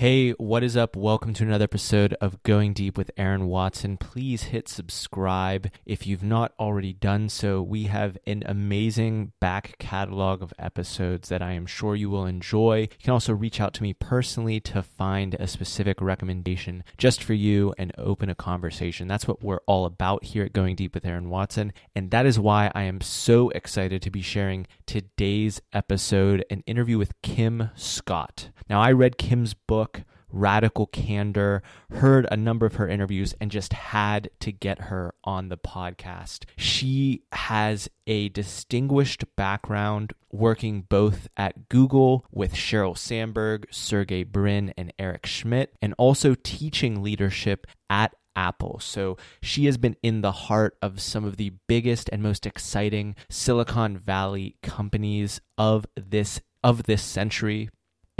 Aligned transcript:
Hey, 0.00 0.30
what 0.30 0.64
is 0.64 0.78
up? 0.78 0.96
Welcome 0.96 1.34
to 1.34 1.42
another 1.42 1.64
episode 1.64 2.14
of 2.22 2.42
Going 2.42 2.72
Deep 2.72 2.96
with 2.96 3.10
Aaron 3.18 3.48
Watson. 3.48 3.98
Please 3.98 4.44
hit 4.44 4.66
subscribe 4.66 5.70
if 5.84 6.06
you've 6.06 6.22
not 6.22 6.54
already 6.58 6.94
done 6.94 7.28
so. 7.28 7.60
We 7.60 7.84
have 7.84 8.16
an 8.26 8.42
amazing 8.46 9.32
back 9.40 9.76
catalog 9.78 10.42
of 10.42 10.54
episodes 10.58 11.28
that 11.28 11.42
I 11.42 11.52
am 11.52 11.66
sure 11.66 11.94
you 11.94 12.08
will 12.08 12.24
enjoy. 12.24 12.78
You 12.78 12.88
can 13.02 13.12
also 13.12 13.34
reach 13.34 13.60
out 13.60 13.74
to 13.74 13.82
me 13.82 13.92
personally 13.92 14.58
to 14.60 14.82
find 14.82 15.34
a 15.34 15.46
specific 15.46 16.00
recommendation 16.00 16.82
just 16.96 17.22
for 17.22 17.34
you 17.34 17.74
and 17.76 17.92
open 17.98 18.30
a 18.30 18.34
conversation. 18.34 19.06
That's 19.06 19.28
what 19.28 19.44
we're 19.44 19.60
all 19.66 19.84
about 19.84 20.24
here 20.24 20.44
at 20.44 20.54
Going 20.54 20.76
Deep 20.76 20.94
with 20.94 21.04
Aaron 21.04 21.28
Watson. 21.28 21.74
And 21.94 22.10
that 22.10 22.24
is 22.24 22.38
why 22.38 22.72
I 22.74 22.84
am 22.84 23.02
so 23.02 23.50
excited 23.50 24.00
to 24.00 24.10
be 24.10 24.22
sharing 24.22 24.66
today's 24.86 25.60
episode 25.74 26.42
an 26.48 26.62
interview 26.66 26.96
with 26.96 27.20
Kim 27.20 27.68
Scott. 27.74 28.48
Now, 28.70 28.80
I 28.80 28.92
read 28.92 29.18
Kim's 29.18 29.52
book 29.52 29.89
Radical 30.32 30.86
Candor, 30.86 31.62
heard 31.90 32.26
a 32.30 32.36
number 32.36 32.66
of 32.66 32.76
her 32.76 32.88
interviews, 32.88 33.34
and 33.40 33.50
just 33.50 33.72
had 33.72 34.30
to 34.40 34.52
get 34.52 34.82
her 34.82 35.14
on 35.24 35.48
the 35.48 35.56
podcast. 35.56 36.44
She 36.56 37.22
has 37.32 37.88
a 38.06 38.28
distinguished 38.30 39.24
background 39.36 40.12
working 40.32 40.82
both 40.82 41.28
at 41.36 41.68
Google 41.68 42.24
with 42.30 42.54
Sheryl 42.54 42.96
Sandberg, 42.96 43.66
Sergey 43.70 44.24
Brin, 44.24 44.72
and 44.76 44.92
Eric 44.98 45.26
Schmidt, 45.26 45.74
and 45.80 45.94
also 45.98 46.34
teaching 46.34 47.02
leadership 47.02 47.66
at 47.88 48.14
Apple. 48.36 48.78
So 48.80 49.16
she 49.42 49.66
has 49.66 49.76
been 49.76 49.96
in 50.02 50.20
the 50.20 50.32
heart 50.32 50.76
of 50.80 51.00
some 51.00 51.24
of 51.24 51.36
the 51.36 51.52
biggest 51.68 52.08
and 52.12 52.22
most 52.22 52.46
exciting 52.46 53.16
Silicon 53.28 53.98
Valley 53.98 54.56
companies 54.62 55.40
of 55.58 55.86
this 55.96 56.40
of 56.62 56.84
this 56.84 57.02
century 57.02 57.70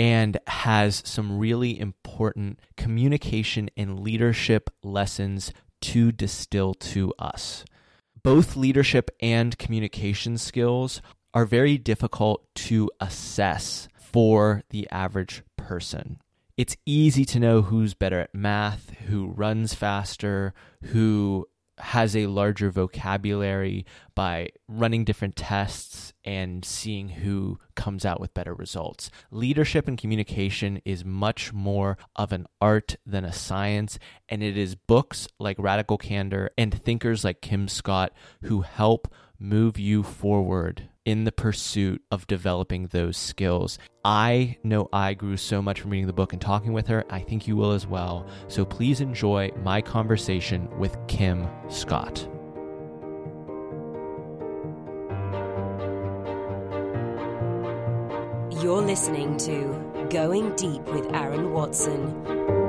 and 0.01 0.39
has 0.47 1.03
some 1.05 1.39
really 1.39 1.79
important 1.79 2.59
communication 2.75 3.69
and 3.77 4.01
leadership 4.01 4.71
lessons 4.83 5.53
to 5.83 6.11
distill 6.11 6.73
to 6.73 7.13
us. 7.19 7.67
Both 8.23 8.57
leadership 8.57 9.11
and 9.21 9.59
communication 9.59 10.39
skills 10.39 11.03
are 11.35 11.45
very 11.45 11.77
difficult 11.77 12.47
to 12.55 12.91
assess 12.99 13.89
for 13.95 14.63
the 14.71 14.89
average 14.91 15.43
person. 15.59 16.19
It's 16.57 16.79
easy 16.87 17.27
to 17.27 17.39
know 17.39 17.61
who's 17.61 17.93
better 17.93 18.21
at 18.21 18.35
math, 18.35 18.89
who 19.09 19.27
runs 19.27 19.75
faster, 19.75 20.55
who 20.85 21.47
has 21.81 22.17
a 22.17 22.27
larger 22.27 22.71
vocabulary 22.71 23.85
by 24.15 24.51
running 24.69 25.05
different 25.05 25.37
tests 25.37 26.13
and 26.25 26.65
seeing 26.65 27.09
who 27.09 27.59
comes 27.75 28.05
out 28.05 28.21
with 28.21 28.35
better 28.35 28.55
results. 28.55 29.11
Leadership 29.31 29.89
and 29.89 29.97
communication 29.97 30.81
is 30.85 31.05
much 31.05 31.53
more 31.53 31.97
of 32.17 32.33
an 32.33 32.47
art 32.61 32.97
than 33.07 33.25
a 33.25 33.33
science, 33.33 33.99
and 34.29 34.43
it 34.43 34.57
is 34.57 34.75
books 34.75 35.27
like 35.39 35.57
Radical 35.59 35.99
Candor 35.99 36.51
and 36.59 36.73
thinkers 36.73 37.25
like 37.25 37.41
Kim 37.41 37.69
Scott 37.69 38.13
who 38.43 38.61
help 38.63 39.09
move 39.41 39.79
you 39.79 40.03
forward 40.03 40.89
in 41.07 41.25
the 41.25 41.33
pursuit 41.33 42.03
of 42.11 42.27
developing 42.27 42.87
those 42.87 43.17
skills. 43.17 43.79
I 44.05 44.59
know 44.63 44.89
I 44.93 45.15
grew 45.15 45.39
so 45.39 45.63
much 45.63 45.81
from 45.81 45.91
reading 45.91 46.07
the 46.07 46.13
book 46.13 46.33
and 46.35 46.41
talking 46.41 46.75
with 46.75 46.87
her. 46.89 47.05
I 47.11 47.21
think 47.21 47.49
you 47.49 47.57
will 47.57 47.73
as 47.73 47.87
well. 47.87 48.29
So 48.49 48.65
please 48.65 49.01
enjoy 49.01 49.51
my 49.63 49.81
conversation 49.81 50.69
with 50.79 50.97
Kim 51.09 51.49
Scott. 51.69 52.29
You're 58.63 58.83
listening 58.83 59.39
to 59.39 60.07
Going 60.11 60.55
Deep 60.55 60.83
with 60.83 61.13
Aaron 61.15 61.53
Watson. 61.53 62.60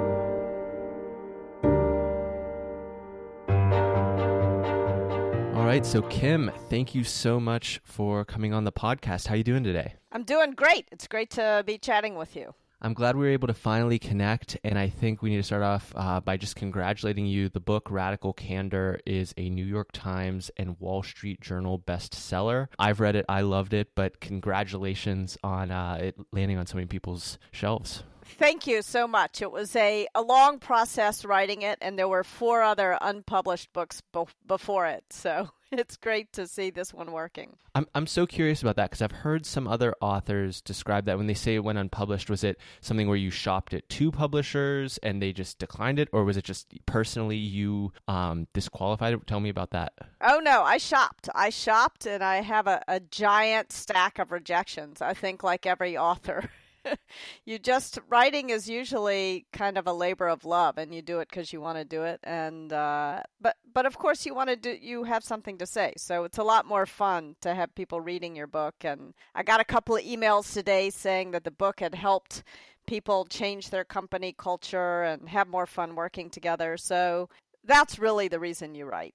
Right, 5.72 5.86
so 5.86 6.02
Kim, 6.02 6.52
thank 6.70 6.93
you 6.93 7.02
so 7.05 7.39
much 7.39 7.80
for 7.86 8.26
coming 8.26 8.54
on 8.54 8.65
the 8.65 8.73
podcast. 8.73 9.27
How 9.27 9.36
are 9.36 9.37
you 9.37 9.43
doing 9.45 9.64
today? 9.64 9.93
I'm 10.11 10.23
doing 10.26 10.52
great. 10.52 10.89
It's 10.92 11.08
great 11.08 11.30
to 11.30 11.64
be 11.65 11.77
chatting 11.77 12.15
with 12.15 12.36
you. 12.36 12.54
I'm 12.82 12.93
glad 12.93 13.15
we 13.15 13.21
were 13.21 13.32
able 13.32 13.48
to 13.48 13.54
finally 13.54 13.98
connect, 13.98 14.58
and 14.65 14.77
I 14.77 14.89
think 14.89 15.21
we 15.21 15.30
need 15.30 15.37
to 15.37 15.43
start 15.43 15.64
off 15.64 15.93
uh, 15.95 16.20
by 16.20 16.36
just 16.36 16.58
congratulating 16.58 17.26
you. 17.26 17.48
The 17.48 17.61
book 17.61 17.89
Radical 17.89 18.33
Candor 18.33 18.99
is 19.05 19.33
a 19.37 19.49
New 19.49 19.64
York 19.64 19.93
Times 19.93 20.52
and 20.58 20.77
Wall 20.81 21.04
Street 21.04 21.39
Journal 21.39 21.80
bestseller. 21.80 22.67
I've 22.77 22.99
read 22.99 23.15
it, 23.15 23.23
I 23.30 23.39
loved 23.39 23.73
it, 23.73 23.92
but 23.95 24.20
congratulations 24.20 25.37
on 25.42 25.71
uh, 25.71 25.99
it 26.02 26.15
landing 26.33 26.58
on 26.58 26.65
so 26.65 26.76
many 26.76 26.87
people's 26.87 27.37
shelves. 27.54 28.04
Thank 28.26 28.67
you 28.67 28.82
so 28.82 29.08
much. 29.08 29.42
It 29.42 29.52
was 29.52 29.76
a, 29.76 30.08
a 30.15 30.21
long 30.21 30.59
process 30.59 31.26
writing 31.26 31.61
it, 31.61 31.77
and 31.82 31.98
there 31.98 32.08
were 32.08 32.23
four 32.23 32.61
other 32.61 32.98
unpublished 33.02 33.73
books 33.73 34.02
be- 34.14 34.23
before 34.48 34.87
it. 34.87 35.04
So 35.09 35.49
it's 35.71 35.98
great 35.98 36.33
to 36.33 36.48
see 36.48 36.70
this 36.70 36.93
one 36.93 37.11
working. 37.11 37.58
I'm 37.73 37.87
I'm 37.95 38.08
so 38.08 38.26
curious 38.26 38.61
about 38.61 38.76
that 38.76 38.89
because 38.89 39.02
I've 39.02 39.11
heard 39.11 39.45
some 39.45 39.67
other 39.67 39.95
authors 40.02 40.61
describe 40.61 41.05
that 41.05 41.17
when 41.17 41.27
they 41.27 41.33
say 41.33 41.55
it 41.55 41.64
went 41.64 41.77
unpublished, 41.77 42.30
was 42.30 42.43
it 42.43 42.58
something 42.81 43.08
where 43.08 43.17
you 43.17 43.30
shopped 43.30 43.73
it 43.73 43.87
to 43.89 44.11
publishers 44.11 44.98
and 44.99 45.21
they 45.21 45.31
just 45.31 45.58
declined 45.58 45.99
it, 45.99 46.10
or 46.11 46.23
was 46.23 46.37
it 46.37 46.43
just 46.43 46.67
personally 46.86 47.37
you 47.37 47.93
um, 48.08 48.48
disqualified 48.54 49.14
it? 49.14 49.27
Tell 49.27 49.39
me 49.39 49.49
about 49.49 49.71
that. 49.71 49.93
Oh 50.21 50.39
no, 50.43 50.64
I 50.64 50.77
shopped. 50.77 51.30
I 51.33 51.49
shopped, 51.49 52.05
and 52.05 52.23
I 52.23 52.42
have 52.42 52.67
a, 52.67 52.83
a 52.87 52.99
giant 52.99 53.71
stack 53.71 54.20
of 54.20 54.31
rejections. 54.31 55.02
I 55.02 55.14
think 55.14 55.43
like 55.43 55.65
every 55.65 55.98
author. 55.98 56.49
you 57.45 57.59
just 57.59 57.99
writing 58.09 58.49
is 58.49 58.69
usually 58.69 59.45
kind 59.53 59.77
of 59.77 59.87
a 59.87 59.93
labor 59.93 60.27
of 60.27 60.45
love 60.45 60.77
and 60.77 60.93
you 60.93 61.02
do 61.02 61.19
it 61.19 61.30
because 61.30 61.53
you 61.53 61.61
want 61.61 61.77
to 61.77 61.86
do 61.86 62.03
it 62.03 62.19
and 62.23 62.73
uh, 62.73 63.21
but 63.39 63.55
but 63.73 63.86
of 63.86 63.97
course 63.97 64.25
you 64.25 64.33
want 64.33 64.49
to 64.49 64.55
do 64.55 64.77
you 64.80 65.03
have 65.03 65.23
something 65.23 65.58
to 65.58 65.65
say. 65.65 65.93
So 65.97 66.23
it's 66.23 66.37
a 66.37 66.43
lot 66.43 66.65
more 66.65 66.86
fun 66.86 67.36
to 67.42 67.53
have 67.53 67.75
people 67.75 68.02
reading 68.02 68.36
your 68.36 68.47
book 68.47 68.75
and 68.83 69.14
i 69.36 69.43
got 69.43 69.59
a 69.59 69.65
couple 69.65 69.95
of 69.95 70.03
emails 70.03 70.53
today 70.53 70.89
saying 70.89 71.31
that 71.31 71.43
the 71.43 71.52
book 71.52 71.80
had 71.80 71.95
helped 71.95 72.43
people 72.87 73.25
change 73.25 73.69
their 73.69 73.83
company 73.83 74.33
culture 74.37 75.03
and 75.03 75.30
have 75.30 75.48
more 75.48 75.65
fun 75.65 75.95
working 75.95 76.30
together. 76.30 76.77
So 76.77 77.30
that's 77.63 77.99
really 77.99 78.27
the 78.27 78.39
reason 78.39 78.75
you 78.75 78.86
write 78.86 79.13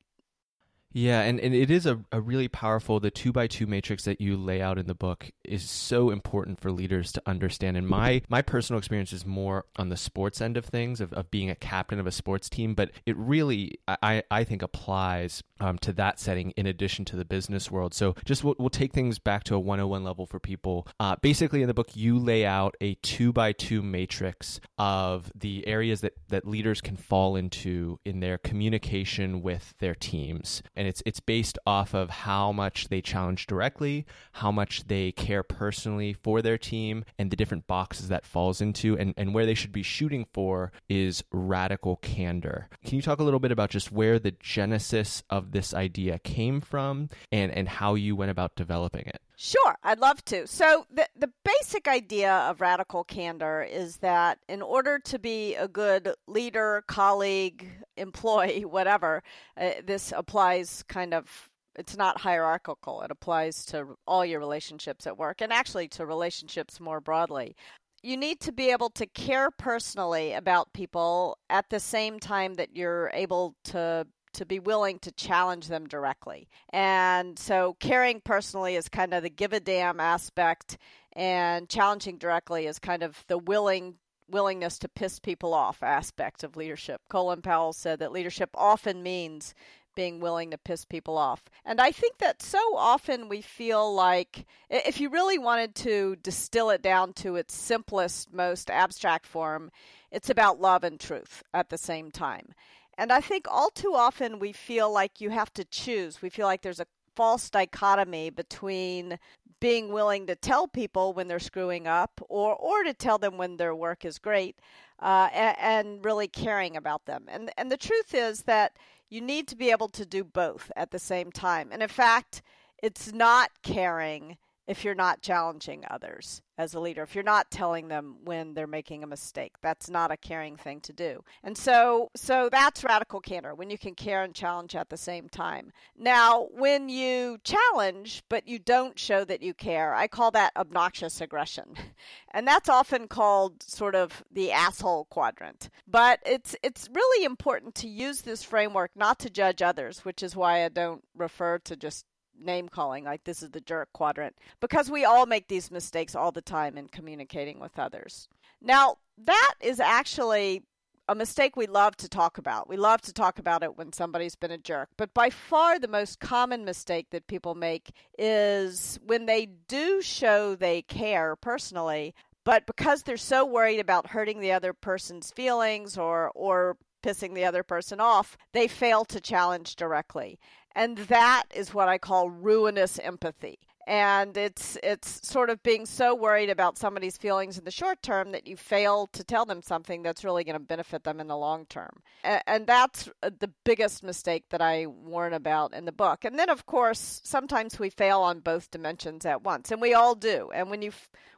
yeah, 0.97 1.21
and, 1.21 1.39
and 1.41 1.55
it 1.55 1.71
is 1.71 1.85
a, 1.85 2.01
a 2.11 2.23
really 2.23 2.49
powerful, 2.49 3.01
the 3.01 3.11
two 3.11 3.31
by 3.31 3.47
two 3.47 3.67
matrix 3.67 4.05
that 4.05 4.19
you 4.19 4.35
lay 4.35 4.63
out 4.63 4.79
in 4.79 4.87
the 4.87 4.95
book 4.95 5.31
is 5.45 5.69
so 5.69 6.09
important 6.09 6.59
for 6.59 6.73
leaders 6.73 7.13
to 7.13 7.23
understand. 7.27 7.77
And 7.77 7.87
my, 7.87 8.23
my 8.31 8.41
personal 8.41 8.79
experience 8.79 9.13
is 9.13 9.27
more 9.27 9.67
on 9.77 9.91
the 9.91 9.97
sports 9.99 10.41
end 10.41 10.57
of 10.57 10.65
things, 10.65 11.03
of, 11.03 11.13
of 11.13 11.31
being 11.31 11.51
a 11.51 11.55
captain 11.55 12.01
of 12.01 12.07
a 12.07 12.11
sports 12.11 12.49
team, 12.49 12.73
but 12.73 12.93
it 13.05 13.15
really, 13.19 13.79
I, 13.87 14.23
I 14.31 14.45
think, 14.45 14.63
applies 14.63 15.43
um, 15.61 15.77
to 15.79 15.93
that 15.95 16.19
setting 16.19 16.53
in 16.53 16.67
addition 16.67 17.05
to 17.07 17.17
the 17.17 17.27
business 17.27 17.71
world. 17.71 17.95
So 17.95 18.15
just 18.25 18.43
we'll, 18.43 18.55
we'll 18.59 18.71
take 18.71 18.93
things 18.93 19.19
back 19.19 19.45
to 19.45 19.55
a 19.55 19.61
101 19.61 20.03
level 20.03 20.27
for 20.27 20.41
people. 20.41 20.87
Uh, 20.99 21.17
basically, 21.21 21.61
in 21.63 21.69
the 21.69 21.75
book, 21.75 21.95
you 21.95 22.19
lay 22.19 22.45
out 22.45 22.75
a 22.81 22.95
two 22.97 23.33
by 23.33 23.53
two 23.53 23.83
matrix 23.83 24.61
of 24.79 25.31
the 25.35 25.67
areas 25.67 26.01
that, 26.01 26.15
that 26.29 26.47
leaders 26.47 26.81
can 26.81 26.97
fall 26.97 27.37
into 27.37 27.99
in 28.05 28.21
their 28.21 28.39
communication 28.39 29.43
with 29.43 29.75
their 29.79 29.95
teams. 29.95 30.63
And 30.75 30.86
and 30.87 30.91
it's 30.91 31.03
it's 31.05 31.19
based 31.19 31.59
off 31.67 31.95
of 31.95 32.11
how 32.11 32.53
much 32.53 32.89
they 32.89 33.01
challenge 33.01 33.49
directly, 33.49 34.07
how 34.33 34.53
much 34.53 34.87
they 34.87 35.11
care 35.11 35.43
personally 35.43 36.13
for 36.13 36.41
their 36.41 36.57
team, 36.57 37.05
and 37.19 37.31
the 37.31 37.37
different 37.37 37.67
boxes 37.67 38.07
that 38.09 38.25
falls 38.25 38.61
into, 38.61 38.97
and 38.97 39.13
and 39.17 39.35
where 39.35 39.47
they 39.47 39.55
should 39.55 39.73
be 39.73 39.83
shooting 39.83 40.27
for 40.33 40.71
is 40.89 41.25
radical 41.33 41.97
candor. 41.97 42.69
Can 42.85 42.95
you 42.95 43.03
talk 43.03 43.19
a 43.19 43.25
little 43.25 43.41
bit 43.41 43.51
about 43.51 43.71
just 43.71 43.91
where 43.91 44.21
the 44.21 44.31
genesis 44.39 45.25
of 45.29 45.51
this 45.51 45.75
idea 45.75 46.21
came 46.21 46.61
from, 46.61 47.11
and 47.33 47.51
and 47.51 47.69
how 47.69 47.95
you 47.95 48.15
went 48.15 48.31
about 48.31 48.55
developing 48.55 49.07
it? 49.07 49.21
Sure, 49.39 49.77
I'd 49.83 49.99
love 49.99 50.25
to. 50.27 50.47
So, 50.47 50.87
the, 50.91 51.07
the 51.15 51.31
basic 51.45 51.87
idea 51.87 52.33
of 52.33 52.63
radical 52.63 53.05
candor 53.05 53.63
is 53.63 53.99
that 53.99 54.39
in 54.49 54.63
order 54.63 54.99
to 55.01 55.19
be 55.19 55.55
a 55.55 55.69
good 55.69 56.15
leader, 56.27 56.83
colleague, 56.89 57.69
employee, 57.99 58.65
whatever, 58.65 59.23
uh, 59.61 59.73
this 59.85 60.13
applies 60.17 60.83
kind 60.89 61.13
of 61.13 61.51
it's 61.79 61.97
not 61.99 62.21
hierarchical. 62.21 63.03
It 63.03 63.11
applies 63.11 63.67
to 63.67 63.99
all 64.07 64.25
your 64.25 64.41
relationships 64.41 65.07
at 65.07 65.19
work 65.19 65.43
and 65.43 65.53
actually 65.53 65.89
to 65.89 66.07
relationships 66.07 66.81
more 66.81 67.03
broadly. 67.03 67.55
You 68.03 68.17
need 68.17 68.41
to 68.41 68.53
be 68.53 68.71
able 68.71 68.89
to 68.91 69.07
care 69.07 69.51
personally 69.51 70.33
about 70.33 70.73
people 70.73 71.37
at 71.51 71.69
the 71.69 71.81
same 71.81 72.19
time 72.19 72.55
that 72.55 72.75
you're 72.75 73.11
able 73.13 73.55
to 73.65 74.07
to 74.37 74.47
be 74.47 74.59
willing 74.59 74.99
to 75.01 75.13
challenge 75.13 75.69
them 75.69 75.87
directly. 75.87 76.49
And 76.71 77.39
so 77.39 77.77
caring 77.81 78.21
personally 78.21 78.77
is 78.77 78.89
kind 78.89 79.13
of 79.13 79.23
the 79.23 79.31
give 79.31 79.53
a 79.53 79.61
damn 79.61 80.01
aspect 80.01 80.79
and 81.13 81.69
challenging 81.69 82.19
directly 82.19 82.67
is 82.67 82.79
kind 82.79 83.03
of 83.03 83.25
the 83.29 83.39
willing 83.39 83.97
willingness 84.29 84.79
to 84.81 84.89
piss 84.89 85.19
people 85.19 85.55
off 85.55 85.83
aspect 85.83 86.43
of 86.43 86.57
leadership. 86.57 87.01
Colin 87.09 87.43
Powell 87.43 87.73
said 87.73 88.01
that 88.01 88.13
leadership 88.13 88.51
often 88.55 89.03
means 89.03 89.55
being 89.95 90.21
willing 90.21 90.51
to 90.51 90.59
piss 90.59 90.85
people 90.85 91.17
off. 91.17 91.43
And 91.65 91.81
I 91.81 91.91
think 91.91 92.19
that 92.19 92.43
so 92.43 92.59
often 92.77 93.29
we 93.29 93.41
feel 93.41 93.95
like 93.95 94.47
if 94.69 95.01
you 95.01 95.09
really 95.09 95.39
wanted 95.39 95.75
to 95.77 96.17
distill 96.23 96.71
it 96.71 96.83
down 96.83 97.15
to 97.15 97.37
its 97.37 97.55
simplest, 97.55 98.33
most 98.33 98.71
abstract 98.71 99.27
form, 99.27 99.71
it's 100.13 100.31
about 100.31 100.61
love 100.61 100.85
and 100.85 101.01
truth 101.01 101.43
at 101.55 101.71
the 101.71 101.79
same 101.79 102.11
time. 102.11 102.53
And 102.99 103.13
I 103.13 103.21
think 103.21 103.47
all 103.49 103.71
too 103.71 103.95
often 103.95 104.39
we 104.39 104.53
feel 104.53 104.91
like 104.91 105.21
you 105.21 105.31
have 105.31 105.53
to 105.55 105.65
choose. 105.65 106.23
We 106.23 106.31
feel 106.31 106.47
like 106.47 106.63
there's 106.63 106.81
a 106.81 106.87
false 107.15 107.51
dichotomy 107.51 108.31
between 108.31 109.19
being 109.61 109.91
willing 109.91 110.27
to 110.27 110.35
tell 110.35 110.69
people 110.69 111.13
when 111.13 111.29
they're 111.29 111.39
screwing 111.39 111.87
up 111.87 112.21
or 112.29 112.55
or 112.55 112.85
to 112.85 112.93
tell 112.93 113.19
them 113.19 113.39
when 113.39 113.57
their 113.57 113.75
work 113.75 114.05
is 114.05 114.19
great 114.19 114.57
uh, 115.01 115.29
and, 115.33 115.57
and 115.59 116.05
really 116.05 116.29
caring 116.29 116.77
about 116.77 117.07
them 117.07 117.25
and 117.29 117.51
and 117.57 117.73
the 117.73 117.77
truth 117.77 118.15
is 118.15 118.43
that 118.43 118.77
you 119.09 119.21
need 119.21 119.49
to 119.49 119.57
be 119.57 119.71
able 119.71 119.89
to 119.89 120.05
do 120.05 120.23
both 120.23 120.71
at 120.77 120.91
the 120.91 120.99
same 120.99 121.33
time 121.33 121.71
and 121.73 121.83
in 121.83 121.89
fact 121.89 122.43
it's 122.83 123.13
not 123.13 123.51
caring 123.63 124.37
if 124.67 124.85
you're 124.85 124.95
not 124.95 125.23
challenging 125.23 125.85
others 125.91 126.43
as 126.59 126.75
a 126.75 126.81
leader, 126.81 127.03
if 127.03 127.15
you're 127.15 127.25
not 127.25 127.51
telling 127.51 127.89
them 127.89 128.17
when 128.25 128.55
they're 128.55 128.67
making 128.67 129.05
a 129.05 129.07
mistake. 129.07 129.53
That's 129.61 129.91
not 129.91 130.11
a 130.11 130.17
caring 130.17 130.57
thing 130.57 130.81
to 130.83 130.93
do. 130.93 131.23
And 131.43 131.57
so 131.57 132.11
so 132.17 132.49
that's 132.51 132.85
radical 132.85 133.21
candor 133.21 133.55
when 133.55 133.71
you 133.71 133.79
can 133.79 133.95
care 133.95 134.23
and 134.23 134.35
challenge 134.35 134.75
at 134.75 134.89
the 134.89 134.97
same 134.97 135.29
time. 135.29 135.73
Now, 135.97 136.49
when 136.53 136.89
you 136.89 137.39
challenge 137.45 138.23
but 138.29 138.49
you 138.49 138.59
don't 138.59 138.99
show 138.99 139.25
that 139.25 139.43
you 139.43 139.55
care, 139.55 139.95
I 139.95 140.09
call 140.09 140.31
that 140.33 140.57
obnoxious 140.57 141.21
aggression. 141.21 141.75
And 142.33 142.47
that's 142.47 142.69
often 142.69 143.09
called 143.09 143.63
sort 143.63 143.95
of 143.95 144.23
the 144.31 144.53
asshole 144.53 145.07
quadrant. 145.07 145.71
But 145.89 146.21
it's 146.27 146.55
it's 146.63 146.87
really 146.93 147.25
important 147.25 147.75
to 147.77 147.89
use 147.89 148.21
this 148.21 148.43
framework 148.43 148.91
not 148.95 149.19
to 149.21 149.31
judge 149.31 149.63
others, 149.63 150.05
which 150.05 150.23
is 150.23 150.37
why 150.37 150.63
I 150.63 150.69
don't 150.69 151.03
refer 151.17 151.59
to 151.61 151.77
just 151.77 152.05
name 152.41 152.69
calling 152.69 153.05
like 153.05 153.25
this 153.25 153.43
is 153.43 153.51
the 153.51 153.61
jerk 153.61 153.89
quadrant 153.93 154.37
because 154.61 154.91
we 154.91 155.05
all 155.05 155.27
make 155.27 155.49
these 155.49 155.71
mistakes 155.71 156.15
all 156.15 156.33
the 156.33 156.43
time 156.43 156.77
in 156.77 156.89
communicating 156.89 157.59
with 157.59 157.79
others. 157.79 158.29
Now, 158.61 158.97
that 159.19 159.55
is 159.61 159.81
actually 159.81 160.63
a 161.09 161.15
mistake 161.15 161.57
we 161.57 161.67
love 161.67 161.97
to 161.99 162.09
talk 162.09 162.39
about. 162.39 162.69
We 162.69 162.77
love 162.77 163.01
to 163.03 163.13
talk 163.13 163.39
about 163.39 163.63
it 163.63 163.77
when 163.77 163.93
somebody's 163.93 164.35
been 164.35 164.51
a 164.51 164.59
jerk. 164.59 164.89
But 164.97 165.15
by 165.15 165.31
far 165.31 165.79
the 165.79 165.89
most 165.89 166.19
common 166.19 166.65
mistake 166.65 167.11
that 167.11 167.29
people 167.29 167.55
make 167.55 167.93
is 168.19 168.99
when 169.05 169.27
they 169.27 169.47
do 169.69 170.03
show 170.03 170.57
they 170.57 170.83
care 170.83 171.37
personally, 171.37 172.15
but 172.45 172.67
because 172.67 173.03
they're 173.03 173.17
so 173.17 173.45
worried 173.45 173.81
about 173.81 174.09
hurting 174.09 174.41
the 174.41 174.53
other 174.53 174.73
person's 174.73 175.31
feelings 175.31 175.97
or 175.97 176.33
or 176.35 176.77
pissing 177.07 177.35
the 177.35 177.45
other 177.45 177.63
person 177.63 178.01
off, 178.01 178.37
they 178.53 178.67
fail 178.67 179.05
to 179.05 179.21
challenge 179.21 179.77
directly. 179.77 180.39
And 180.75 180.99
that 180.99 181.45
is 181.55 181.73
what 181.73 181.89
I 181.89 181.99
call 181.99 182.29
ruinous 182.29 182.99
empathy. 182.99 183.59
And 183.89 184.37
it's 184.37 184.77
it's 184.83 185.27
sort 185.27 185.49
of 185.49 185.63
being 185.63 185.87
so 185.87 186.13
worried 186.13 186.51
about 186.51 186.77
somebody's 186.77 187.17
feelings 187.17 187.57
in 187.57 187.65
the 187.65 187.71
short 187.71 188.03
term 188.03 188.33
that 188.33 188.45
you 188.45 188.57
fail 188.57 189.07
to 189.13 189.23
tell 189.23 189.45
them 189.45 189.63
something 189.63 190.03
that's 190.03 190.25
really 190.25 190.43
going 190.43 190.59
to 190.59 190.61
benefit 190.61 191.05
them 191.05 191.21
in 191.21 191.29
the 191.29 191.37
long 191.37 191.67
term. 191.67 192.03
And, 192.25 192.43
and 192.49 192.67
that's 192.67 193.09
uh, 193.23 193.31
the 193.39 193.53
biggest 193.65 194.03
mistake 194.03 194.47
that 194.51 194.61
I 194.61 194.87
warn 194.87 195.35
about 195.35 195.73
in 195.73 195.85
the 195.85 195.93
book. 195.93 196.25
And 196.25 196.37
then 196.37 196.51
of 196.51 196.67
course, 196.67 197.21
sometimes 197.23 197.79
we 197.79 197.89
fail 197.89 198.23
on 198.23 198.41
both 198.41 198.73
dimensions 198.73 199.25
at 199.25 199.45
once, 199.45 199.71
and 199.71 199.81
we 199.81 199.95
all 199.95 200.17
do. 200.17 200.51
And 200.53 200.69
when 200.69 200.83
you 200.83 200.91